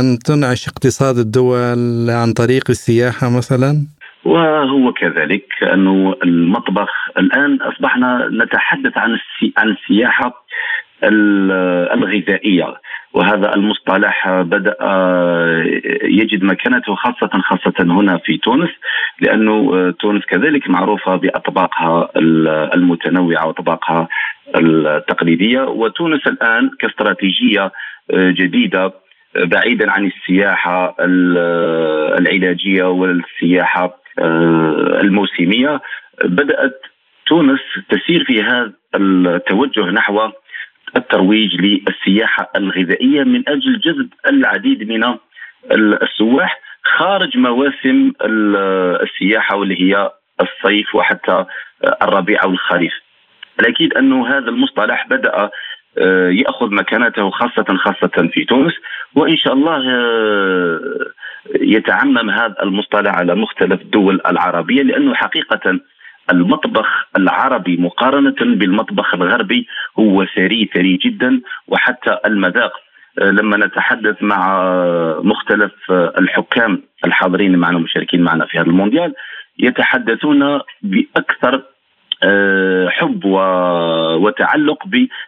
أن 0.00 0.18
تنعش 0.18 0.68
اقتصاد 0.68 1.16
الدول 1.18 2.10
عن 2.10 2.32
طريق 2.32 2.64
السياحة 2.70 3.36
مثلا؟ 3.36 3.86
وهو 4.24 4.92
كذلك 4.92 5.46
أنه 5.72 6.14
المطبخ 6.24 6.90
الآن 7.18 7.58
أصبحنا 7.62 8.28
نتحدث 8.44 8.98
عن 8.98 9.18
عن 9.56 9.68
السياحة 9.68 10.44
الغذائية. 11.04 12.74
وهذا 13.12 13.54
المصطلح 13.54 14.40
بدأ 14.40 14.76
يجد 16.02 16.44
مكانته 16.44 16.94
خاصة 16.94 17.30
خاصة 17.42 17.74
هنا 17.80 18.18
في 18.18 18.38
تونس 18.38 18.70
لأنه 19.20 19.90
تونس 19.90 20.24
كذلك 20.24 20.70
معروفة 20.70 21.16
بأطباقها 21.16 22.08
المتنوعة 22.74 23.46
وأطباقها 23.46 24.08
التقليدية. 24.56 25.60
وتونس 25.60 26.26
الآن 26.26 26.70
كاستراتيجية 26.80 27.72
جديدة 28.14 28.92
بعيدا 29.34 29.90
عن 29.90 30.06
السياحة 30.06 30.96
العلاجية 32.18 32.84
والسياحة 32.84 33.96
الموسمية. 35.02 35.80
بدأت 36.24 36.80
تونس 37.26 37.60
تسير 37.88 38.24
في 38.24 38.42
هذا 38.42 38.72
التوجه 38.94 39.90
نحو 39.90 40.30
الترويج 40.96 41.54
للسياحة 41.60 42.50
الغذائية 42.56 43.22
من 43.24 43.48
أجل 43.48 43.80
جذب 43.80 44.08
العديد 44.28 44.88
من 44.88 45.14
السواح 46.02 46.60
خارج 46.84 47.36
مواسم 47.36 48.12
السياحة 49.02 49.56
واللي 49.56 49.80
هي 49.80 50.10
الصيف 50.40 50.94
وحتى 50.94 51.44
الربيع 52.02 52.42
أو 52.42 52.50
الخريف. 52.50 52.92
الأكيد 53.60 53.94
انه 53.94 54.28
هذا 54.28 54.48
المصطلح 54.50 55.06
بدأ 55.08 55.50
آه، 55.98 56.28
يأخذ 56.28 56.74
مكانته 56.74 57.30
خاصة 57.30 57.76
خاصة 57.76 58.28
في 58.32 58.44
تونس 58.44 58.72
وإن 59.14 59.36
شاء 59.36 59.52
الله 59.52 59.82
آه، 59.90 60.80
يتعمم 61.60 62.30
هذا 62.30 62.54
المصطلح 62.62 63.14
على 63.14 63.34
مختلف 63.34 63.80
الدول 63.80 64.20
العربية 64.26 64.82
لأنه 64.82 65.14
حقيقة 65.14 65.80
المطبخ 66.32 67.06
العربي 67.16 67.76
مقارنة 67.76 68.56
بالمطبخ 68.56 69.14
الغربي 69.14 69.66
هو 69.98 70.24
ثري 70.24 70.70
ثري 70.74 70.96
جدا 70.96 71.40
وحتى 71.68 72.18
المذاق 72.26 72.72
آه، 73.18 73.30
لما 73.30 73.56
نتحدث 73.56 74.22
مع 74.22 74.72
مختلف 75.22 75.72
الحكام 75.90 76.82
الحاضرين 77.04 77.56
معنا 77.56 77.78
المشاركين 77.78 78.22
معنا 78.22 78.46
في 78.46 78.58
هذا 78.58 78.66
المونديال 78.66 79.14
يتحدثون 79.58 80.60
بأكثر 80.82 81.62
آه، 82.22 82.88
حب 82.88 83.24
وتعلق 84.22 84.84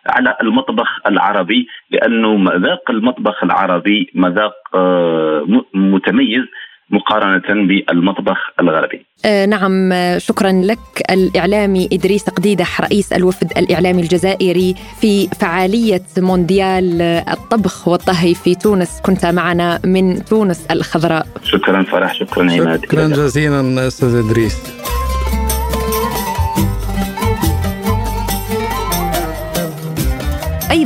على 0.07 0.37
المطبخ 0.43 1.01
العربي 1.07 1.69
لأنه 1.91 2.37
مذاق 2.37 2.91
المطبخ 2.91 3.45
العربي 3.45 4.11
مذاق 4.15 4.55
آه، 4.75 5.47
متميز 5.75 6.45
مقارنة 6.93 7.67
بالمطبخ 7.67 8.39
الغربي. 8.61 9.07
آه 9.25 9.47
نعم 9.47 9.93
شكرا 10.19 10.53
لك. 10.53 10.79
الإعلامي 11.11 11.89
إدريس 11.93 12.29
قديدح 12.29 12.81
رئيس 12.81 13.13
الوفد 13.13 13.53
الإعلامي 13.57 14.03
الجزائري 14.03 14.75
في 15.01 15.29
فعالية 15.29 16.03
مونديال 16.19 17.03
الطبخ 17.03 17.89
والطهي 17.89 18.35
في 18.35 18.55
تونس. 18.55 19.01
كنت 19.01 19.27
معنا 19.27 19.81
من 19.85 20.25
تونس 20.25 20.67
الخضراء. 20.71 21.27
شكرا 21.45 21.83
فرح 21.83 22.15
شكرا 22.15 22.53
عماد. 22.53 22.85
شكرا 22.85 23.09
جزيلا 23.09 23.87
أستاذ 23.89 24.15
إدريس. 24.15 24.57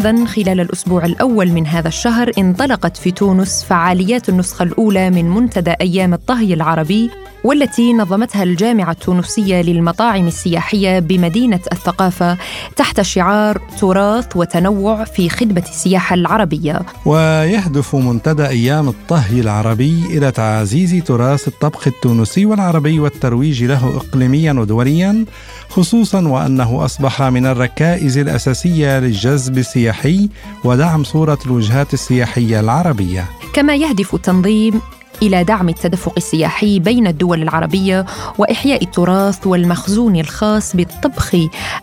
أيضا 0.07 0.25
خلال 0.25 0.61
الأسبوع 0.61 1.05
الأول 1.05 1.53
من 1.53 1.67
هذا 1.67 1.89
الشهر 1.89 2.33
انطلقت 2.39 2.97
في 2.97 3.11
تونس 3.11 3.65
فعاليات 3.65 4.29
النسخة 4.29 4.63
الأولى 4.63 5.11
من 5.11 5.31
منتدى 5.31 5.71
أيام 5.81 6.15
الطهي 6.15 6.55
العربي 6.55 7.11
والتي 7.47 7.93
نظمتها 7.93 8.43
الجامعة 8.43 8.91
التونسية 8.91 9.63
للمطاعم 9.63 10.27
السياحية 10.27 10.99
بمدينة 10.99 11.61
الثقافة 11.73 12.39
تحت 12.77 13.01
شعار 13.01 13.61
تراث 13.81 14.37
وتنوع 14.37 15.05
في 15.05 15.29
خدمة 15.29 15.63
السياحة 15.69 16.15
العربية. 16.15 16.83
ويهدف 17.05 17.97
منتدى 17.97 18.47
أيام 18.47 18.89
الطهي 18.89 19.41
العربي 19.41 20.05
إلى 20.11 20.31
تعزيز 20.31 21.05
تراث 21.05 21.49
الطبخ 21.49 21.87
التونسي 21.87 22.47
والعربي 22.47 23.01
والترويج 23.01 23.65
له 23.65 23.97
إقليميا 23.97 24.53
ودوليا 24.53 25.25
خصوصا 25.69 26.29
وأنه 26.29 26.85
أصبح 26.85 27.23
من 27.23 27.47
الركائز 27.47 28.19
الأساسية 28.19 28.99
للجذب 28.99 29.59
السياحي 29.59 30.29
ودعم 30.65 31.05
صورة 31.05 31.39
الوجهات 31.47 31.95
السياحية 31.95 32.61
العربية. 32.61 33.25
كما 33.53 33.75
يهدف 33.75 34.15
التنظيم 34.15 34.81
إلى 35.23 35.45
دعم 35.45 35.69
التدفق 35.69 36.13
السياحي 36.17 36.79
بين 36.79 37.07
الدول 37.07 37.43
العربية 37.43 38.07
وإحياء 38.39 38.83
التراث 38.85 39.47
والمخزون 39.47 40.17
الخاص 40.17 40.77
بالطبخ 40.77 41.37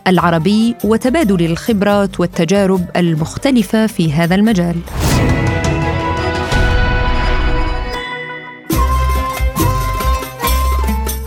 العربي 0.06 0.74
وتبادل 0.84 1.44
الخبرات 1.44 2.20
والتجارب 2.20 2.84
المختلفة 2.96 3.86
في 3.86 4.12
هذا 4.12 4.34
المجال. 4.34 4.76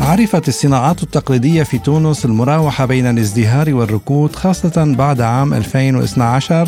عرفت 0.01 0.47
الصناعات 0.47 1.03
التقليدية 1.03 1.63
في 1.63 1.77
تونس 1.77 2.25
المراوحة 2.25 2.85
بين 2.85 3.05
الازدهار 3.05 3.73
والركود 3.73 4.35
خاصة 4.35 4.95
بعد 4.97 5.21
عام 5.21 5.53
2012 5.53 6.67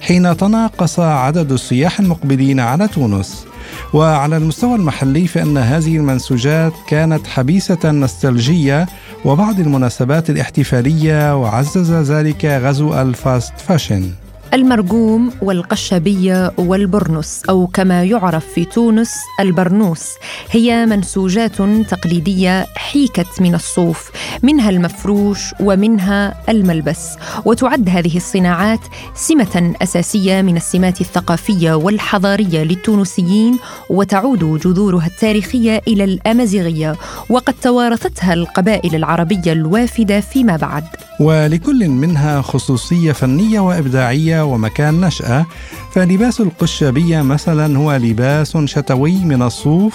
حين 0.00 0.36
تناقص 0.36 1.00
عدد 1.00 1.52
السياح 1.52 2.00
المقبلين 2.00 2.60
على 2.60 2.88
تونس. 2.88 3.46
وعلى 3.94 4.36
المستوى 4.36 4.74
المحلي 4.74 5.26
فإن 5.26 5.58
هذه 5.58 5.96
المنسوجات 5.96 6.72
كانت 6.88 7.26
حبيسة 7.26 7.90
نوستالجيا 7.90 8.86
وبعض 9.24 9.60
المناسبات 9.60 10.30
الاحتفالية 10.30 11.36
وعزز 11.36 11.92
ذلك 11.92 12.44
غزو 12.44 13.00
ال 13.00 13.12
fast 13.12 13.58
fashion. 13.58 14.10
المرقوم 14.54 15.30
والقشبية 15.42 16.52
والبرنس 16.58 17.42
أو 17.48 17.66
كما 17.66 18.04
يعرف 18.04 18.46
في 18.46 18.64
تونس 18.64 19.14
البرنوس 19.40 20.10
هي 20.50 20.86
منسوجات 20.86 21.56
تقليدية 21.88 22.66
حيكت 22.76 23.40
من 23.40 23.54
الصوف 23.54 24.10
منها 24.42 24.70
المفروش 24.70 25.40
ومنها 25.60 26.34
الملبس. 26.48 27.16
وتعد 27.44 27.88
هذه 27.88 28.16
الصناعات 28.16 28.80
سمة 29.14 29.74
أساسية 29.82 30.42
من 30.42 30.56
السمات 30.56 31.00
الثقافية 31.00 31.74
والحضارية 31.74 32.62
للتونسيين 32.62 33.58
وتعود 33.90 34.60
جذورها 34.60 35.06
التاريخية 35.06 35.80
إلى 35.88 36.04
الأمازيغية 36.04 36.96
وقد 37.30 37.54
توارثتها 37.62 38.34
القبائل 38.34 38.94
العربية 38.94 39.52
الوافدة 39.52 40.20
فيما 40.20 40.56
بعد. 40.56 40.84
ولكل 41.20 41.88
منها 41.88 42.42
خصوصية 42.42 43.12
فنية 43.12 43.60
وإبداعية 43.60 44.43
ومكان 44.44 45.00
نشأة. 45.00 45.46
فلباس 45.92 46.40
القشابية 46.40 47.22
مثلا 47.22 47.78
هو 47.78 47.96
لباس 47.96 48.56
شتوي 48.56 49.24
من 49.24 49.42
الصوف 49.42 49.94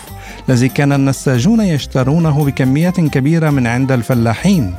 الذي 0.50 0.70
كان 0.70 0.94
النساجون 0.94 1.62
يشترونه 1.62 2.46
بكمية 2.46 2.90
كبيرة 2.90 3.50
من 3.50 3.68
عند 3.68 3.92
الفلاحين. 3.92 4.76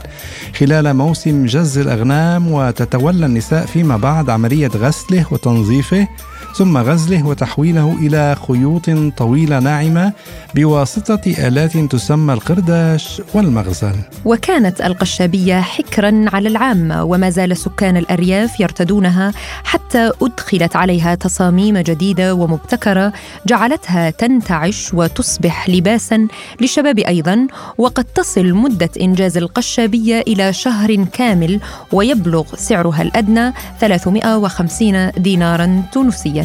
خلال 0.59 0.95
موسم 0.95 1.47
جز 1.47 1.79
الأغنام 1.79 2.53
وتتولى 2.53 3.27
النساء 3.27 3.67
فيما 3.67 3.97
بعد 3.97 4.31
عملية 4.31 4.71
غسله 4.77 5.27
وتنظيفه. 5.31 6.09
ثم 6.55 6.79
غزله 6.79 7.27
وتحويله 7.27 7.97
إلى 8.01 8.37
خيوط 8.49 8.91
طويلة 9.17 9.59
ناعمة 9.59 10.13
بواسطة 10.55 11.21
آلات 11.39 11.77
تسمى 11.77 12.33
القرداش 12.33 13.23
والمغزل. 13.35 13.95
وكانت 14.25 14.81
القشابية 14.81 15.61
حكرا 15.61 16.25
على 16.33 16.49
العامة 16.49 17.05
وما 17.05 17.31
زال 17.31 17.57
سكان 17.57 17.97
الأرياف 17.97 18.61
يرتدونها 18.61 19.33
حتى 19.65 20.11
أدخلت 20.23 20.77
عليها 20.77 21.15
تصاميم 21.15 21.79
جديدة 21.79 22.35
ومبتكرة 22.35 23.13
جعلتها 23.47 24.11
تنتعش 24.11 24.95
وتصبح 24.95 25.69
لباسا 25.69 26.29
للشباب 26.61 26.99
أيضا 26.99 27.47
وقد 27.79 28.05
تصل 28.05 28.53
مدة 28.53 28.91
إنجاز 29.01 29.37
القشابية 29.37 30.21
إلى 30.21 30.53
شهر 30.53 31.05
كامل 31.05 31.61
ويبلغ 31.93 32.45
سعرها 32.57 33.03
الأدنى 33.03 33.53
350 33.81 35.11
دينارا 35.11 35.83
تونسيا. 35.93 36.40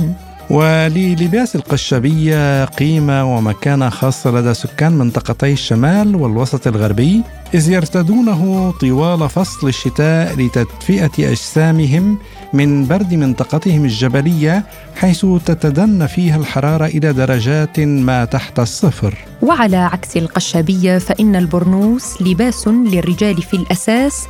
وللباس 0.49 1.55
القشابية 1.55 2.65
قيمة 2.65 3.37
ومكانة 3.37 3.89
خاصة 3.89 4.31
لدى 4.31 4.53
سكان 4.53 4.91
منطقتي 4.91 5.53
الشمال 5.53 6.15
والوسط 6.15 6.67
الغربي. 6.67 7.21
إذ 7.55 7.71
يرتدونه 7.71 8.73
طوال 8.81 9.29
فصل 9.29 9.67
الشتاء 9.67 10.35
لتدفئة 10.35 11.31
أجسامهم 11.31 12.17
من 12.53 12.87
برد 12.87 13.13
منطقتهم 13.13 13.85
الجبلية 13.85 14.65
حيث 14.95 15.25
تتدنى 15.45 16.07
فيها 16.07 16.37
الحرارة 16.37 16.85
إلى 16.85 17.13
درجات 17.13 17.79
ما 17.79 18.25
تحت 18.25 18.59
الصفر. 18.59 19.13
وعلى 19.41 19.77
عكس 19.77 20.17
القشابية 20.17 20.97
فإن 20.97 21.35
البرنوس 21.35 22.21
لباس 22.21 22.67
للرجال 22.67 23.41
في 23.41 23.53
الأساس 23.53 24.25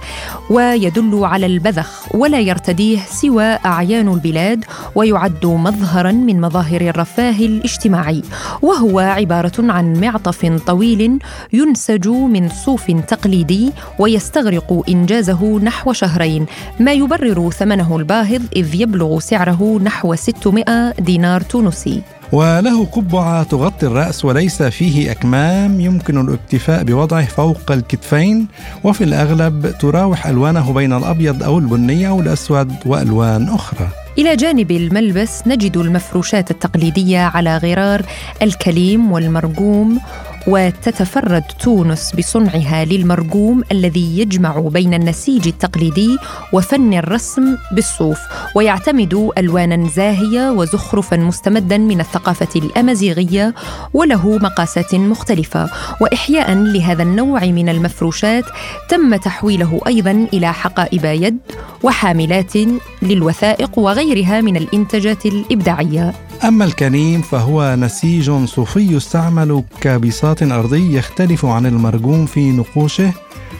ويدل 0.50 1.20
على 1.24 1.46
البذخ 1.46 2.16
ولا 2.16 2.40
يرتديه 2.40 3.00
سوى 3.10 3.58
أعيان 3.66 4.08
البلاد 4.14 4.66
ويعد 4.96 5.46
مظهرا 5.46 6.12
من 6.12 6.42
مظاهر 6.42 6.82
الرفاه 6.82 7.40
الاجتماعي. 7.40 8.22
وهو 8.62 9.00
عبارة 9.00 9.72
عن 9.72 10.02
معطف 10.02 10.46
طويل 10.68 11.20
ينسج 11.54 12.08
من 12.08 12.50
صوف 12.50 12.92
تقليدي 13.16 13.72
ويستغرق 14.00 14.84
إنجازه 14.90 15.60
نحو 15.60 15.94
شهرين. 15.94 16.46
ما 16.80 16.92
يبرر 16.92 17.52
ثمنه 17.52 17.98
الباهظ 17.98 18.42
إذ 18.56 18.76
يبلغ 18.76 19.20
سعره 19.20 19.80
نحو 19.84 20.16
600 20.16 20.94
دينار 21.00 21.42
تونسي. 21.42 22.02
وله 22.32 22.86
قبعة 22.86 23.44
تغطي 23.44 23.86
الرأس 23.86 24.26
وليس 24.26 24.64
فيه 24.64 25.12
أكمام 25.12 25.80
يمكن 25.80 26.30
الاكتفاء 26.30 26.84
بوضعه 26.84 27.26
فوق 27.26 27.72
الكتفين. 27.72 28.48
وفي 28.84 29.04
الأغلب 29.04 29.78
تراوح 29.80 30.28
ألوانه 30.28 30.74
بين 30.74 30.94
الأبيض 30.94 31.44
أو 31.44 31.60
البني 31.60 32.08
أو 32.08 32.20
الأسود 32.20 32.74
وألوان 32.86 33.50
أخرى. 33.50 33.88
إلى 34.18 34.36
جانب 34.36 34.72
الملبس 34.72 35.48
نجد 35.48 35.78
المفروشات 35.78 36.52
التقليدية 36.52 37.20
على 37.20 37.58
غرار 37.58 38.02
الكليم 38.42 39.12
والمرجوم 39.12 40.00
وتتفرد 40.48 41.44
تونس 41.60 42.16
بصنعها 42.16 42.86
للمرجوم 42.86 43.64
الذي 43.72 44.20
يجمع 44.20 44.60
بين 44.60 44.94
النسيج 44.94 45.48
التقليدي 45.48 46.18
وفن 46.54 46.94
الرسم 46.94 47.58
بالصوف 47.72 48.20
ويعتمد 48.56 49.30
ألوانا 49.38 49.88
زاهية 49.90 50.52
وزخرفا 50.52 51.18
مستمدا 51.18 51.78
من 51.78 52.00
الثقافة 52.00 52.48
الأمازيغية 52.56 53.54
وله 53.94 54.38
مقاسات 54.38 54.96
مختلفة. 54.96 55.70
وإحياء 56.02 56.54
لهذا 56.54 57.04
النوع 57.04 57.46
من 57.46 57.70
المفروشات 57.70 58.46
تم 58.90 59.16
تحويله 59.16 59.82
أيضا 59.88 60.28
إلى 60.34 60.54
حقائب 60.54 61.06
يد 61.06 61.38
وحاملات 61.84 62.54
للوثائق 63.02 63.80
وغيرها 63.80 64.42
من 64.42 64.58
الإنتاجات 64.58 65.26
الإبداعية. 65.26 66.14
أما 66.44 66.66
الكنيم 66.66 67.22
فهو 67.22 67.76
نسيج 67.76 68.46
صوفي 68.46 68.80
يستعمل 68.80 69.64
كبساط 69.82 70.44
أرضي 70.44 70.98
يختلف 70.98 71.46
عن 71.46 71.66
المرجوم 71.66 72.26
في 72.26 72.52
نقوشه 72.52 73.12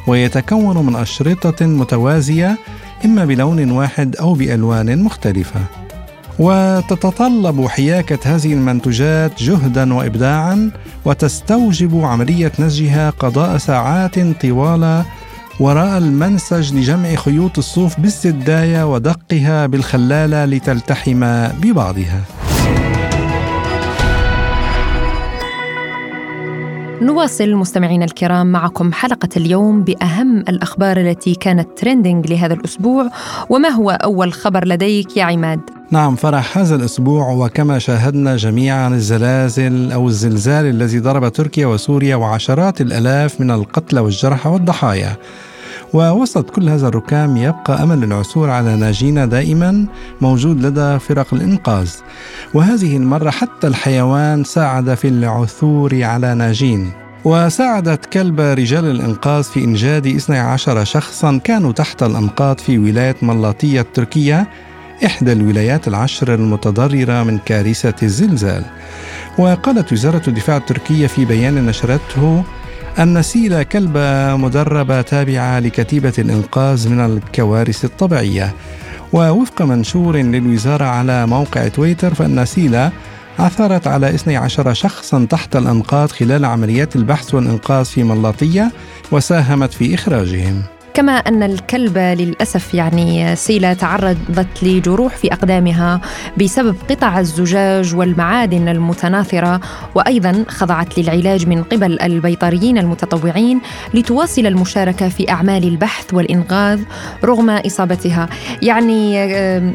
ويتكون 0.08 0.86
من 0.86 0.96
أشرطة 0.96 1.66
متوازية 1.66 2.58
إما 3.06 3.26
بلون 3.26 3.72
واحد 3.72 4.16
أو 4.16 4.34
بألوان 4.34 5.04
مختلفة. 5.04 5.60
وتتطلب 6.40 7.68
حياكة 7.68 8.36
هذه 8.36 8.54
المنتوجات 8.54 9.44
جهدا 9.44 9.94
وإبداعا 9.94 10.72
وتستوجب 11.06 12.02
عملية 12.04 12.52
نسجها 12.60 13.10
قضاء 13.10 13.58
ساعات 13.58 14.20
طوال 14.20 15.04
وراء 15.60 15.98
المنسج 15.98 16.74
لجمع 16.74 17.16
خيوط 17.16 17.58
الصوف 17.58 18.00
بالسداية 18.00 18.94
ودقها 18.94 19.66
بالخلالة 19.66 20.46
لتلتحم 20.46 21.48
ببعضها. 21.48 22.22
نواصل 27.02 27.56
مستمعينا 27.56 28.06
الكرام 28.06 28.48
معكم 28.48 28.94
حلقة 28.94 29.30
اليوم 29.38 29.84
بأهم 29.84 30.40
الأخبار 30.40 30.98
التي 30.98 31.36
كانت 31.36 31.78
ترندنج 31.78 32.28
لهذا 32.28 32.54
الأسبوع 32.54 33.10
وما 33.50 33.70
هو 33.70 33.92
أول 33.92 34.34
خبر 34.34 34.68
لديك 34.68 35.18
يا 35.18 35.24
عماد؟ 35.24 35.60
نعم 35.92 36.16
فرح 36.16 36.58
هذا 36.58 36.76
الأسبوع 36.76 37.32
وكما 37.32 37.80
شاهدنا 37.80 38.36
جميعا 38.36 38.88
الزلازل 38.88 39.92
أو 39.92 40.08
الزلزال 40.08 40.66
الذي 40.66 41.00
ضرب 41.00 41.32
تركيا 41.32 41.68
وسوريا 41.68 42.16
وعشرات 42.16 42.82
الألاف 42.82 43.42
من 43.42 43.52
القتلى 43.52 44.00
والجرحى 44.00 44.50
والضحايا 44.50 45.16
ووسط 45.94 46.50
كل 46.50 46.70
هذا 46.70 46.88
الركام 46.88 47.38
يبقى 47.38 47.84
أمل 47.84 48.04
العثور 48.04 48.50
على 48.50 48.76
ناجين 48.76 49.30
دائما 49.30 49.86
موجود 50.22 50.66
لدى 50.66 51.00
فرق 51.00 51.34
الإنقاذ. 51.34 51.92
وهذه 52.54 52.98
المرة 52.98 53.30
حتى 53.30 53.68
الحيوان 53.68 54.44
ساعد 54.44 54.94
في 54.94 55.08
العثور 55.08 56.04
على 56.04 56.36
ناجين. 56.36 56.92
وساعدت 57.26 58.06
كلب 58.06 58.40
رجال 58.40 58.86
الإنقاذ 58.86 59.44
في 59.44 59.64
إنجاد 59.64 60.08
12 60.08 60.84
شخصا 60.84 61.38
كانوا 61.44 61.72
تحت 61.72 62.04
الأنقاض 62.04 62.58
في 62.58 62.78
ولاية 62.78 63.16
ملاطية 63.22 63.82
التركية 63.82 64.48
إحدى 65.06 65.32
الولايات 65.32 65.88
العشر 65.88 66.34
المتضررة 66.34 67.24
من 67.24 67.38
كارثة 67.38 67.96
الزلزال. 68.04 68.64
وقالت 69.38 69.94
وزارة 69.94 70.22
الدفاع 70.28 70.58
التركية 70.58 71.08
في 71.08 71.26
بيان 71.26 71.66
نشرته 71.66 72.44
أن 73.00 73.22
سيلا 73.22 73.64
كلبة 73.64 74.36
مدربة 74.36 75.02
تابعة 75.02 75.60
لكتيبة 75.60 76.14
الإنقاذ 76.20 76.90
من 76.90 77.00
الكوارث 77.00 77.86
الطبيعية. 77.86 78.54
ووفق 79.14 79.62
منشور 79.62 80.18
للوزارة 80.18 80.86
على 80.86 81.28
موقع 81.28 81.68
تويتر 81.68 82.14
فإن 82.14 82.46
سيلا 82.46 82.92
عثرت 83.40 83.88
على 83.88 84.16
12 84.16 84.74
شخصا 84.74 85.28
تحت 85.30 85.56
الأنقاض 85.56 86.12
خلال 86.12 86.46
عمليات 86.46 86.96
البحث 86.96 87.36
والإنقاذ 87.36 87.86
في 87.86 88.04
ملاطية 88.04 88.72
وساهمت 89.12 89.74
في 89.74 89.96
إخراجهم. 89.96 90.75
كما 90.96 91.12
أن 91.12 91.44
الكلب 91.44 91.98
للأسف 91.98 92.74
يعني 92.74 93.36
سيلة 93.36 93.74
تعرضت 93.74 94.64
لجروح 94.64 95.16
في 95.16 95.34
أقدامها 95.34 96.02
بسبب 96.38 96.76
قطع 96.90 97.20
الزجاج 97.20 97.96
والمعادن 97.96 98.70
المتناثرة 98.70 99.62
وأيضا 99.96 100.46
خضعت 100.48 101.00
للعلاج 101.00 101.48
من 101.48 101.64
قبل 101.64 102.02
البيطريين 102.02 102.78
المتطوعين 102.78 103.62
لتواصل 103.94 104.46
المشاركة 104.46 105.10
في 105.10 105.30
أعمال 105.30 105.64
البحث 105.64 106.14
والإنقاذ 106.14 106.82
رغم 107.24 107.50
إصابتها. 107.50 108.30
يعني 108.62 109.30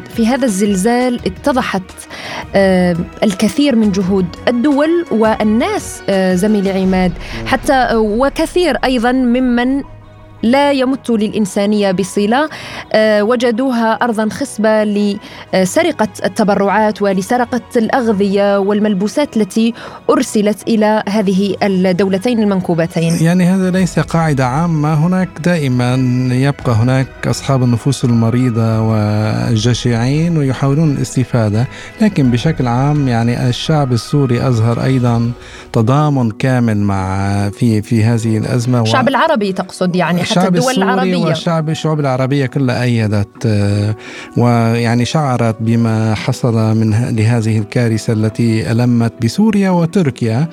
في 0.09 0.27
هذا 0.27 0.45
الزلزال 0.45 1.19
اتضحت 1.25 1.83
الكثير 3.23 3.75
من 3.75 3.91
جهود 3.91 4.25
الدول 4.47 5.05
والناس 5.11 6.01
زميلي 6.33 6.71
عماد 6.71 7.11
حتى 7.45 7.87
وكثير 7.95 8.77
أيضا 8.83 9.11
ممن 9.11 9.83
لا 10.43 10.71
يمت 10.71 11.09
للإنسانية 11.09 11.91
بصلة 11.91 12.49
آه، 12.93 13.23
وجدوها 13.23 13.93
أرضا 13.93 14.29
خصبة 14.29 14.83
لسرقة 14.83 16.07
التبرعات 16.25 17.01
ولسرقة 17.01 17.61
الأغذية 17.75 18.59
والملبوسات 18.59 19.37
التي 19.37 19.73
أرسلت 20.09 20.67
إلى 20.67 21.03
هذه 21.09 21.55
الدولتين 21.63 22.39
المنكوبتين. 22.39 23.13
يعني 23.21 23.43
هذا 23.45 23.71
ليس 23.71 23.99
قاعدة 23.99 24.45
عامة 24.45 24.93
هناك 24.93 25.29
دائما 25.43 25.95
يبقى 26.31 26.71
هناك 26.73 27.07
أصحاب 27.27 27.63
النفوس 27.63 28.05
المريضة 28.05 28.81
والجشعين 28.81 30.37
ويحاولون 30.37 30.91
الاستفادة 30.91 31.67
لكن 32.01 32.31
بشكل 32.31 32.67
عام 32.67 33.07
يعني 33.07 33.49
الشعب 33.49 33.93
السوري 33.93 34.47
أظهر 34.47 34.83
أيضا 34.83 35.31
تضامن 35.73 36.31
كامل 36.31 36.77
مع 36.77 37.49
في 37.49 37.81
في 37.81 38.03
هذه 38.03 38.37
الأزمة. 38.37 38.81
الشعب 38.81 39.05
و... 39.05 39.07
العربي 39.07 39.53
تقصد 39.53 39.95
يعني. 39.95 40.21
حتى 40.39 40.47
الدول 40.47 40.73
العربية. 40.73 41.15
والشعب 41.15 41.69
الشعوب 41.69 41.99
العربية 41.99 42.45
كلها 42.45 42.83
أيدت 42.83 43.45
آه، 43.45 43.95
ويعني 44.37 45.05
شعرت 45.05 45.55
بما 45.59 46.15
حصل 46.15 46.55
من 46.77 47.15
لهذه 47.15 47.57
الكارثة 47.57 48.13
التي 48.13 48.71
ألمت 48.71 49.13
بسوريا 49.23 49.69
وتركيا. 49.69 50.47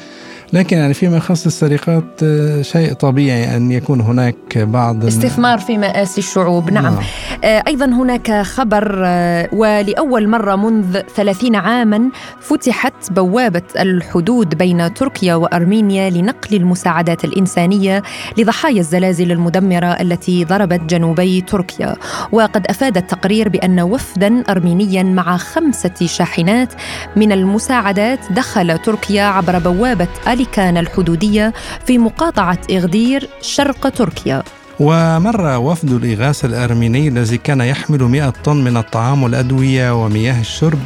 لكن 0.53 0.77
يعني 0.77 0.95
فيما 0.95 1.17
يخص 1.17 1.47
السرقات 1.47 2.23
آه، 2.23 2.63
شيء 2.63 2.93
طبيعي 2.93 3.57
أن 3.57 3.73
يكون 3.73 4.01
هناك 4.01 4.59
بعض 4.59 5.05
استثمار 5.05 5.59
في 5.59 5.79
مآسي 5.79 6.21
الشعوب 6.21 6.71
نعم, 6.71 6.85
نعم. 6.85 7.03
آه، 7.45 7.63
أيضا 7.67 7.87
هناك 7.87 8.43
خبر 8.43 9.03
آه، 9.05 9.49
ولأول 9.53 10.29
مرة 10.29 10.57
منذ 10.57 11.01
ثلاثين 11.17 11.57
عاما 11.57 12.11
فتحت 12.41 13.13
بوابة 13.13 13.63
الحدود 13.79 14.59
بين 14.59 14.95
تركيا 14.95 15.35
وأرمينيا 15.35 16.11
لنقل 16.11 16.57
المساعدات 16.57 17.25
الإنسانية 17.25 18.03
لضحايا 18.39 18.81
الزلازل 18.81 19.33
المدمرة 19.33 19.87
التي 19.87 20.45
ضربت 20.45 20.81
جنوبي 20.81 21.41
تركيا 21.41 21.97
وقد 22.33 22.67
أفاد 22.67 22.97
التقرير 22.97 23.49
بأن 23.49 23.81
وفدا 23.81 24.45
أرمينيا 24.49 25.03
مع 25.03 25.37
خمسة 25.37 26.07
شاحنات 26.07 26.73
من 27.17 27.33
المساعدات 27.33 28.19
دخل 28.33 28.79
تركيا 28.79 29.23
عبر 29.23 29.59
بوابة 29.59 30.09
اليكان 30.38 30.77
الحدودية 30.77 31.53
في 31.87 31.98
مقاطعة 31.98 32.59
إغدير 32.70 33.29
شرق 33.40 33.88
تركيا. 33.88 34.42
ومر 34.81 35.59
وفد 35.59 35.92
الإغاثة 35.92 36.46
الأرميني 36.48 37.09
الذي 37.09 37.38
كان 37.38 37.61
يحمل 37.61 38.03
100 38.03 38.31
طن 38.31 38.57
من 38.57 38.77
الطعام 38.77 39.22
والأدوية 39.22 40.05
ومياه 40.05 40.40
الشرب 40.40 40.79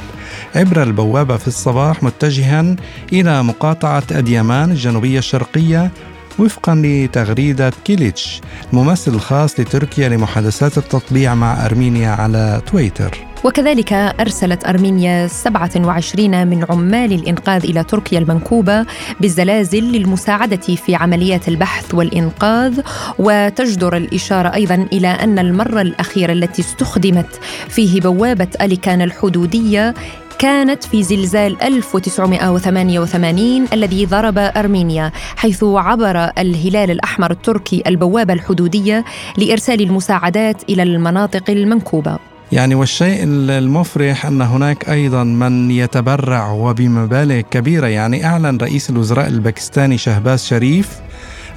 عبر 0.55 0.83
البوابة 0.83 1.37
في 1.37 1.49
الصباح 1.49 2.03
متجها 2.03 2.77
إلى 3.13 3.43
مقاطعة 3.43 4.03
أديمان 4.13 4.71
الجنوبية 4.71 5.19
الشرقية 5.19 5.91
وفقا 6.39 6.75
لتغريدة 6.75 7.73
كيليتش 7.85 8.41
الممثل 8.73 9.15
الخاص 9.15 9.61
لتركيا 9.61 10.09
لمحادثات 10.09 10.79
التطبيع 10.79 11.35
مع 11.35 11.67
أرمينيا 11.67 12.11
على 12.11 12.63
تويتر. 12.67 13.32
وكذلك 13.45 13.93
أرسلت 13.93 14.69
أرمينيا 14.69 15.27
27 15.27 16.47
من 16.47 16.65
عمال 16.71 17.13
الإنقاذ 17.13 17.65
إلى 17.65 17.85
تركيا 17.85 18.19
المنكوبة 18.19 18.87
بالزلازل 19.21 19.83
للمساعدة 19.83 20.57
في 20.57 20.95
عمليات 20.95 21.49
البحث 21.49 21.95
والإنقاذ. 21.95 22.81
وتجدر 23.19 23.97
الإشارة 23.97 24.55
أيضا 24.55 24.87
إلى 24.93 25.09
أن 25.09 25.39
المرة 25.39 25.81
الأخيرة 25.81 26.33
التي 26.33 26.63
استخدمت 26.63 27.41
فيه 27.69 28.01
بوابة 28.01 28.49
أليكان 28.61 29.03
الحدودية 29.03 29.95
كانت 30.39 30.85
في 30.85 31.03
زلزال 31.03 31.63
1988 31.63 33.67
الذي 33.73 34.07
ضرب 34.07 34.39
أرمينيا 34.39 35.13
حيث 35.37 35.65
عبر 35.65 36.31
الهلال 36.39 36.91
الأحمر 36.91 37.31
التركي 37.31 37.83
البوابة 37.87 38.33
الحدودية 38.33 39.05
لإرسال 39.39 39.81
المساعدات 39.81 40.63
إلى 40.69 40.83
المناطق 40.83 41.51
المنكوبة. 41.51 42.32
يعني 42.53 42.75
والشيء 42.75 43.25
المفرح 43.25 44.27
أن 44.27 44.43
هناك 44.43 44.89
أيضا 44.89 45.25
من 45.25 45.71
يتبرع 45.71 46.51
وبمبالغ 46.51 47.41
كبيرة. 47.41 47.87
يعني 47.87 48.27
أعلن 48.27 48.57
رئيس 48.57 48.91
الوزراء 48.91 49.29
الباكستاني 49.29 49.99
شهباز 49.99 50.45
شريف 50.45 50.89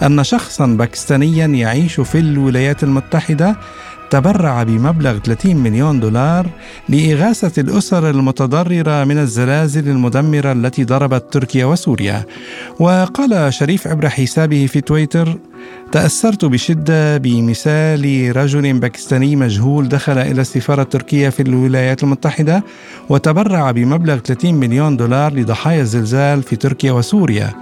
أن 0.03 0.23
شخصا 0.23 0.65
باكستانيا 0.65 1.47
يعيش 1.47 1.99
في 1.99 2.19
الولايات 2.19 2.83
المتحدة 2.83 3.55
تبرع 4.09 4.63
بمبلغ 4.63 5.17
30 5.17 5.55
مليون 5.55 5.99
دولار 5.99 6.49
لإغاثة 6.89 7.61
الأسر 7.61 8.09
المتضررة 8.09 9.03
من 9.03 9.17
الزلازل 9.17 9.89
المدمرة 9.89 10.51
التي 10.51 10.83
ضربت 10.83 11.33
تركيا 11.33 11.65
وسوريا. 11.65 12.25
وقال 12.79 13.53
شريف 13.53 13.87
عبر 13.87 14.09
حسابه 14.09 14.65
في 14.65 14.81
تويتر 14.81 15.37
تأثرت 15.91 16.45
بشدة 16.45 17.17
بمثال 17.17 18.35
رجل 18.35 18.79
باكستاني 18.79 19.35
مجهول 19.35 19.89
دخل 19.89 20.17
إلى 20.17 20.41
السفارة 20.41 20.81
التركية 20.81 21.29
في 21.29 21.39
الولايات 21.43 22.03
المتحدة 22.03 22.63
وتبرع 23.09 23.71
بمبلغ 23.71 24.17
30 24.17 24.53
مليون 24.53 24.97
دولار 24.97 25.33
لضحايا 25.33 25.81
الزلزال 25.81 26.43
في 26.43 26.55
تركيا 26.55 26.91
وسوريا. 26.91 27.53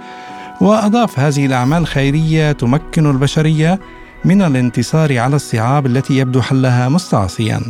وأضاف 0.60 1.18
هذه 1.18 1.46
الأعمال 1.46 1.78
الخيرية 1.78 2.52
تمكن 2.52 3.10
البشرية 3.10 3.80
من 4.24 4.42
الانتصار 4.42 5.18
على 5.18 5.36
الصعاب 5.36 5.86
التي 5.86 6.16
يبدو 6.16 6.42
حلها 6.42 6.88
مستعصيا. 6.88 7.60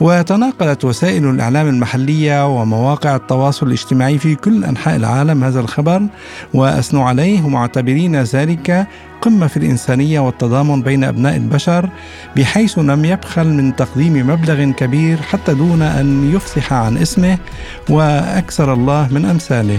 وتناقلت 0.00 0.84
وسائل 0.84 1.30
الإعلام 1.30 1.68
المحلية 1.68 2.46
ومواقع 2.46 3.16
التواصل 3.16 3.66
الاجتماعي 3.66 4.18
في 4.18 4.34
كل 4.34 4.64
أنحاء 4.64 4.96
العالم 4.96 5.44
هذا 5.44 5.60
الخبر 5.60 6.02
وأثنوا 6.54 7.04
عليه 7.04 7.48
معتبرين 7.48 8.22
ذلك 8.22 8.86
قمة 9.22 9.46
في 9.46 9.56
الإنسانية 9.56 10.20
والتضامن 10.20 10.82
بين 10.82 11.04
أبناء 11.04 11.36
البشر 11.36 11.88
بحيث 12.36 12.78
لم 12.78 13.04
يبخل 13.04 13.48
من 13.48 13.76
تقديم 13.76 14.30
مبلغ 14.30 14.70
كبير 14.70 15.22
حتى 15.22 15.54
دون 15.54 15.82
أن 15.82 16.32
يفصح 16.34 16.72
عن 16.72 16.96
اسمه 16.96 17.38
وأكثر 17.88 18.72
الله 18.72 19.08
من 19.10 19.24
أمثاله. 19.24 19.78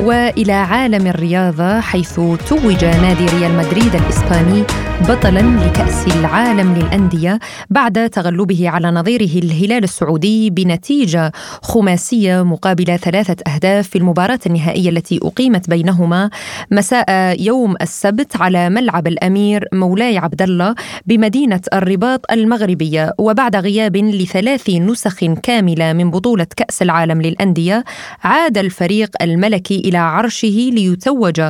وإلى 0.00 0.52
عالم 0.52 1.06
الرياضة 1.06 1.80
حيث 1.80 2.14
توج 2.48 2.84
نادي 2.84 3.26
ريال 3.26 3.56
مدريد 3.56 3.94
الإسباني 3.94 4.64
بطلا 5.08 5.40
لكأس 5.40 6.06
العالم 6.16 6.74
للأندية 6.74 7.38
بعد 7.70 8.10
تغلبه 8.10 8.68
على 8.68 8.90
نظيره 8.90 9.38
الهلال 9.44 9.84
السعودي 9.84 10.50
بنتيجة 10.50 11.32
خماسية 11.62 12.42
مقابل 12.42 12.98
ثلاثة 12.98 13.36
أهداف 13.54 13.88
في 13.88 13.98
المباراة 13.98 14.38
النهائية 14.46 14.90
التي 14.90 15.20
أقيمت 15.22 15.70
بينهما 15.70 16.30
مساء 16.70 17.40
يوم 17.42 17.74
السبت 17.82 18.36
على 18.36 18.70
ملعب 18.70 19.06
الأمير 19.06 19.68
مولاي 19.72 20.18
عبد 20.18 20.42
الله 20.42 20.74
بمدينة 21.06 21.60
الرباط 21.74 22.32
المغربية. 22.32 23.12
وبعد 23.18 23.56
غياب 23.56 23.96
لثلاث 23.96 24.70
نسخ 24.70 25.24
كاملة 25.24 25.92
من 25.92 26.10
بطولة 26.10 26.46
كأس 26.56 26.82
العالم 26.82 27.22
للأندية 27.22 27.84
عاد 28.24 28.58
الفريق 28.58 29.10
الملكي 29.22 29.78
إلى 29.78 29.98
عرشه 29.98 30.70
ليتوج 30.72 31.42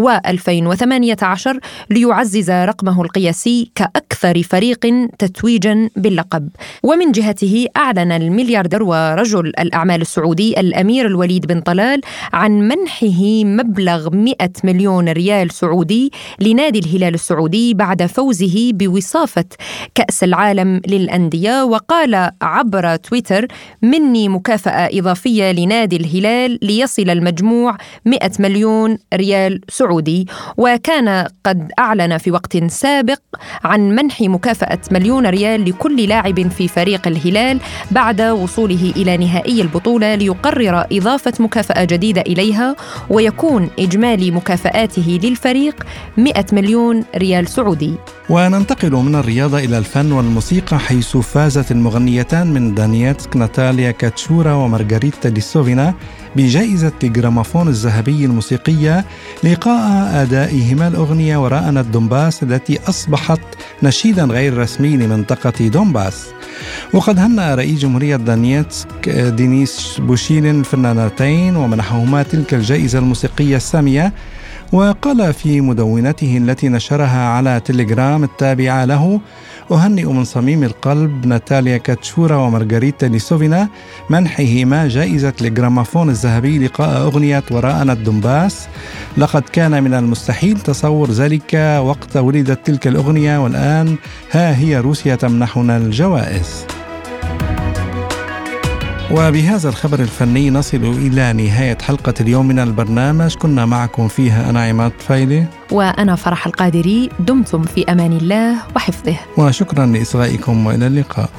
و2018 0.00 1.58
ليعزز 1.90 2.50
رقمه 2.50 3.02
القياسي 3.02 3.70
كأكثر 3.74 4.42
فريق 4.42 5.08
تتويجا 5.18 5.90
باللقب. 5.96 6.48
ومن 6.82 7.12
جهته 7.12 7.66
أعلن 7.76 8.12
الملياردير 8.12 8.82
ورجل 8.82 9.46
الأعمال 9.46 10.00
السعودي 10.00 10.60
الأمير 10.60 11.06
الوليد 11.06 11.46
بن 11.46 11.60
طلال 11.60 12.00
عن 12.32 12.68
منحه 12.68 13.44
مبلغ 13.44 14.10
100 14.10 14.34
مليون 14.64 15.08
ريال 15.08 15.50
سعودي 15.50 16.12
لنادي 16.40 16.78
الهلال 16.78 17.14
السعودي 17.14 17.74
بعد 17.74 18.06
فوزه 18.06 18.70
بوصافة 18.72 19.44
كأس 19.94 20.24
العالم 20.24 20.80
للأندية. 20.88 21.64
وقال 21.64 22.30
عبر 22.42 22.96
تويتر 22.96 23.46
مني 23.82 24.28
مكافأة 24.28 24.98
إضافية 24.98 25.52
لنادي 25.52 25.96
الهلال 25.96 26.58
ليصل 26.62 27.10
المجموع 27.10 27.76
100 28.04 28.30
مليون 28.38 28.98
ريال 29.14 29.60
سعودي 29.68 29.83
السعودي 29.84 30.26
وكان 30.56 31.28
قد 31.44 31.72
أعلن 31.78 32.18
في 32.18 32.30
وقت 32.30 32.56
سابق 32.66 33.18
عن 33.64 33.80
منح 33.90 34.20
مكافأة 34.20 34.78
مليون 34.90 35.26
ريال 35.26 35.64
لكل 35.68 36.08
لاعب 36.08 36.48
في 36.48 36.68
فريق 36.68 37.08
الهلال 37.08 37.60
بعد 37.90 38.20
وصوله 38.20 38.92
إلى 38.96 39.16
نهائي 39.16 39.60
البطولة 39.62 40.14
ليقرر 40.14 40.86
إضافة 40.92 41.32
مكافأة 41.40 41.84
جديدة 41.84 42.20
إليها 42.20 42.76
ويكون 43.10 43.68
إجمالي 43.78 44.30
مكافآته 44.30 45.20
للفريق 45.22 45.86
100 46.16 46.44
مليون 46.52 47.04
ريال 47.16 47.48
سعودي. 47.48 47.94
وننتقل 48.30 48.90
من 48.92 49.14
الرياضة 49.14 49.58
إلى 49.58 49.78
الفن 49.78 50.12
والموسيقى 50.12 50.78
حيث 50.78 51.16
فازت 51.16 51.70
المغنيتان 51.70 52.46
من 52.46 52.74
دانيتسك 52.74 53.36
ناتاليا 53.36 53.90
كاتشورا 53.90 54.52
ومارغاريتا 54.52 55.28
ليسوفينا 55.28 55.94
بجائزة 56.36 56.92
الجراموفون 57.04 57.68
الذهبي 57.68 58.24
الموسيقية 58.24 59.04
لقاء 59.44 60.22
أدائهما 60.22 60.88
الأغنية 60.88 61.36
وراءنا 61.36 61.80
الدونباس 61.80 62.42
التي 62.42 62.78
أصبحت 62.88 63.40
نشيدا 63.82 64.24
غير 64.24 64.58
رسمي 64.58 64.96
لمنطقة 64.96 65.68
دونباس. 65.68 66.26
وقد 66.92 67.18
هنأ 67.18 67.54
رئيس 67.54 67.78
جمهورية 67.78 68.16
دانيتسك 68.16 69.08
دينيس 69.08 69.96
بوشيلين 69.98 70.60
الفنانتين 70.60 71.56
ومنحهما 71.56 72.22
تلك 72.22 72.54
الجائزة 72.54 72.98
الموسيقية 72.98 73.56
السامية. 73.56 74.12
وقال 74.72 75.32
في 75.32 75.60
مدونته 75.60 76.36
التي 76.36 76.68
نشرها 76.68 77.28
على 77.28 77.60
تليجرام 77.64 78.24
التابعة 78.24 78.84
له 78.84 79.20
أهنئ 79.72 80.04
من 80.04 80.24
صميم 80.24 80.64
القلب 80.64 81.26
ناتاليا 81.26 81.76
كاتشورا 81.76 82.36
ومارغريتا 82.36 83.06
ليسوفينا 83.06 83.68
منحهما 84.10 84.88
جائزة 84.88 85.32
الجرامافون 85.40 86.10
الذهبي 86.10 86.58
لقاء 86.58 87.02
أغنية 87.02 87.42
وراءنا 87.50 87.92
الدنباس. 87.92 88.68
لقد 89.16 89.42
كان 89.42 89.82
من 89.82 89.94
المستحيل 89.94 90.60
تصور 90.60 91.10
ذلك 91.10 91.80
وقت 91.84 92.16
ولدت 92.16 92.66
تلك 92.66 92.86
الأغنية 92.86 93.38
والآن 93.38 93.96
ها 94.30 94.58
هي 94.58 94.78
روسيا 94.78 95.14
تمنحنا 95.14 95.76
الجوائز. 95.76 96.66
وبهذا 99.10 99.68
الخبر 99.68 100.00
الفني 100.00 100.50
نصل 100.50 100.76
إلى 100.76 101.32
نهاية 101.32 101.78
حلقة 101.82 102.14
اليوم 102.20 102.48
من 102.48 102.58
البرنامج. 102.58 103.34
كنا 103.34 103.66
معكم 103.66 104.08
فيها 104.08 104.50
أنا 104.50 104.64
عماد 104.64 104.92
فايلي. 104.98 105.46
وأنا 105.70 106.14
فرح 106.16 106.46
القادري. 106.46 107.10
دمتم 107.18 107.62
في 107.62 107.84
أمان 107.92 108.12
الله 108.12 108.56
وحفظه. 108.76 109.16
وشكرا 109.38 109.86
لإصغائكم 109.86 110.66
وإلى 110.66 110.86
اللقاء. 110.86 111.30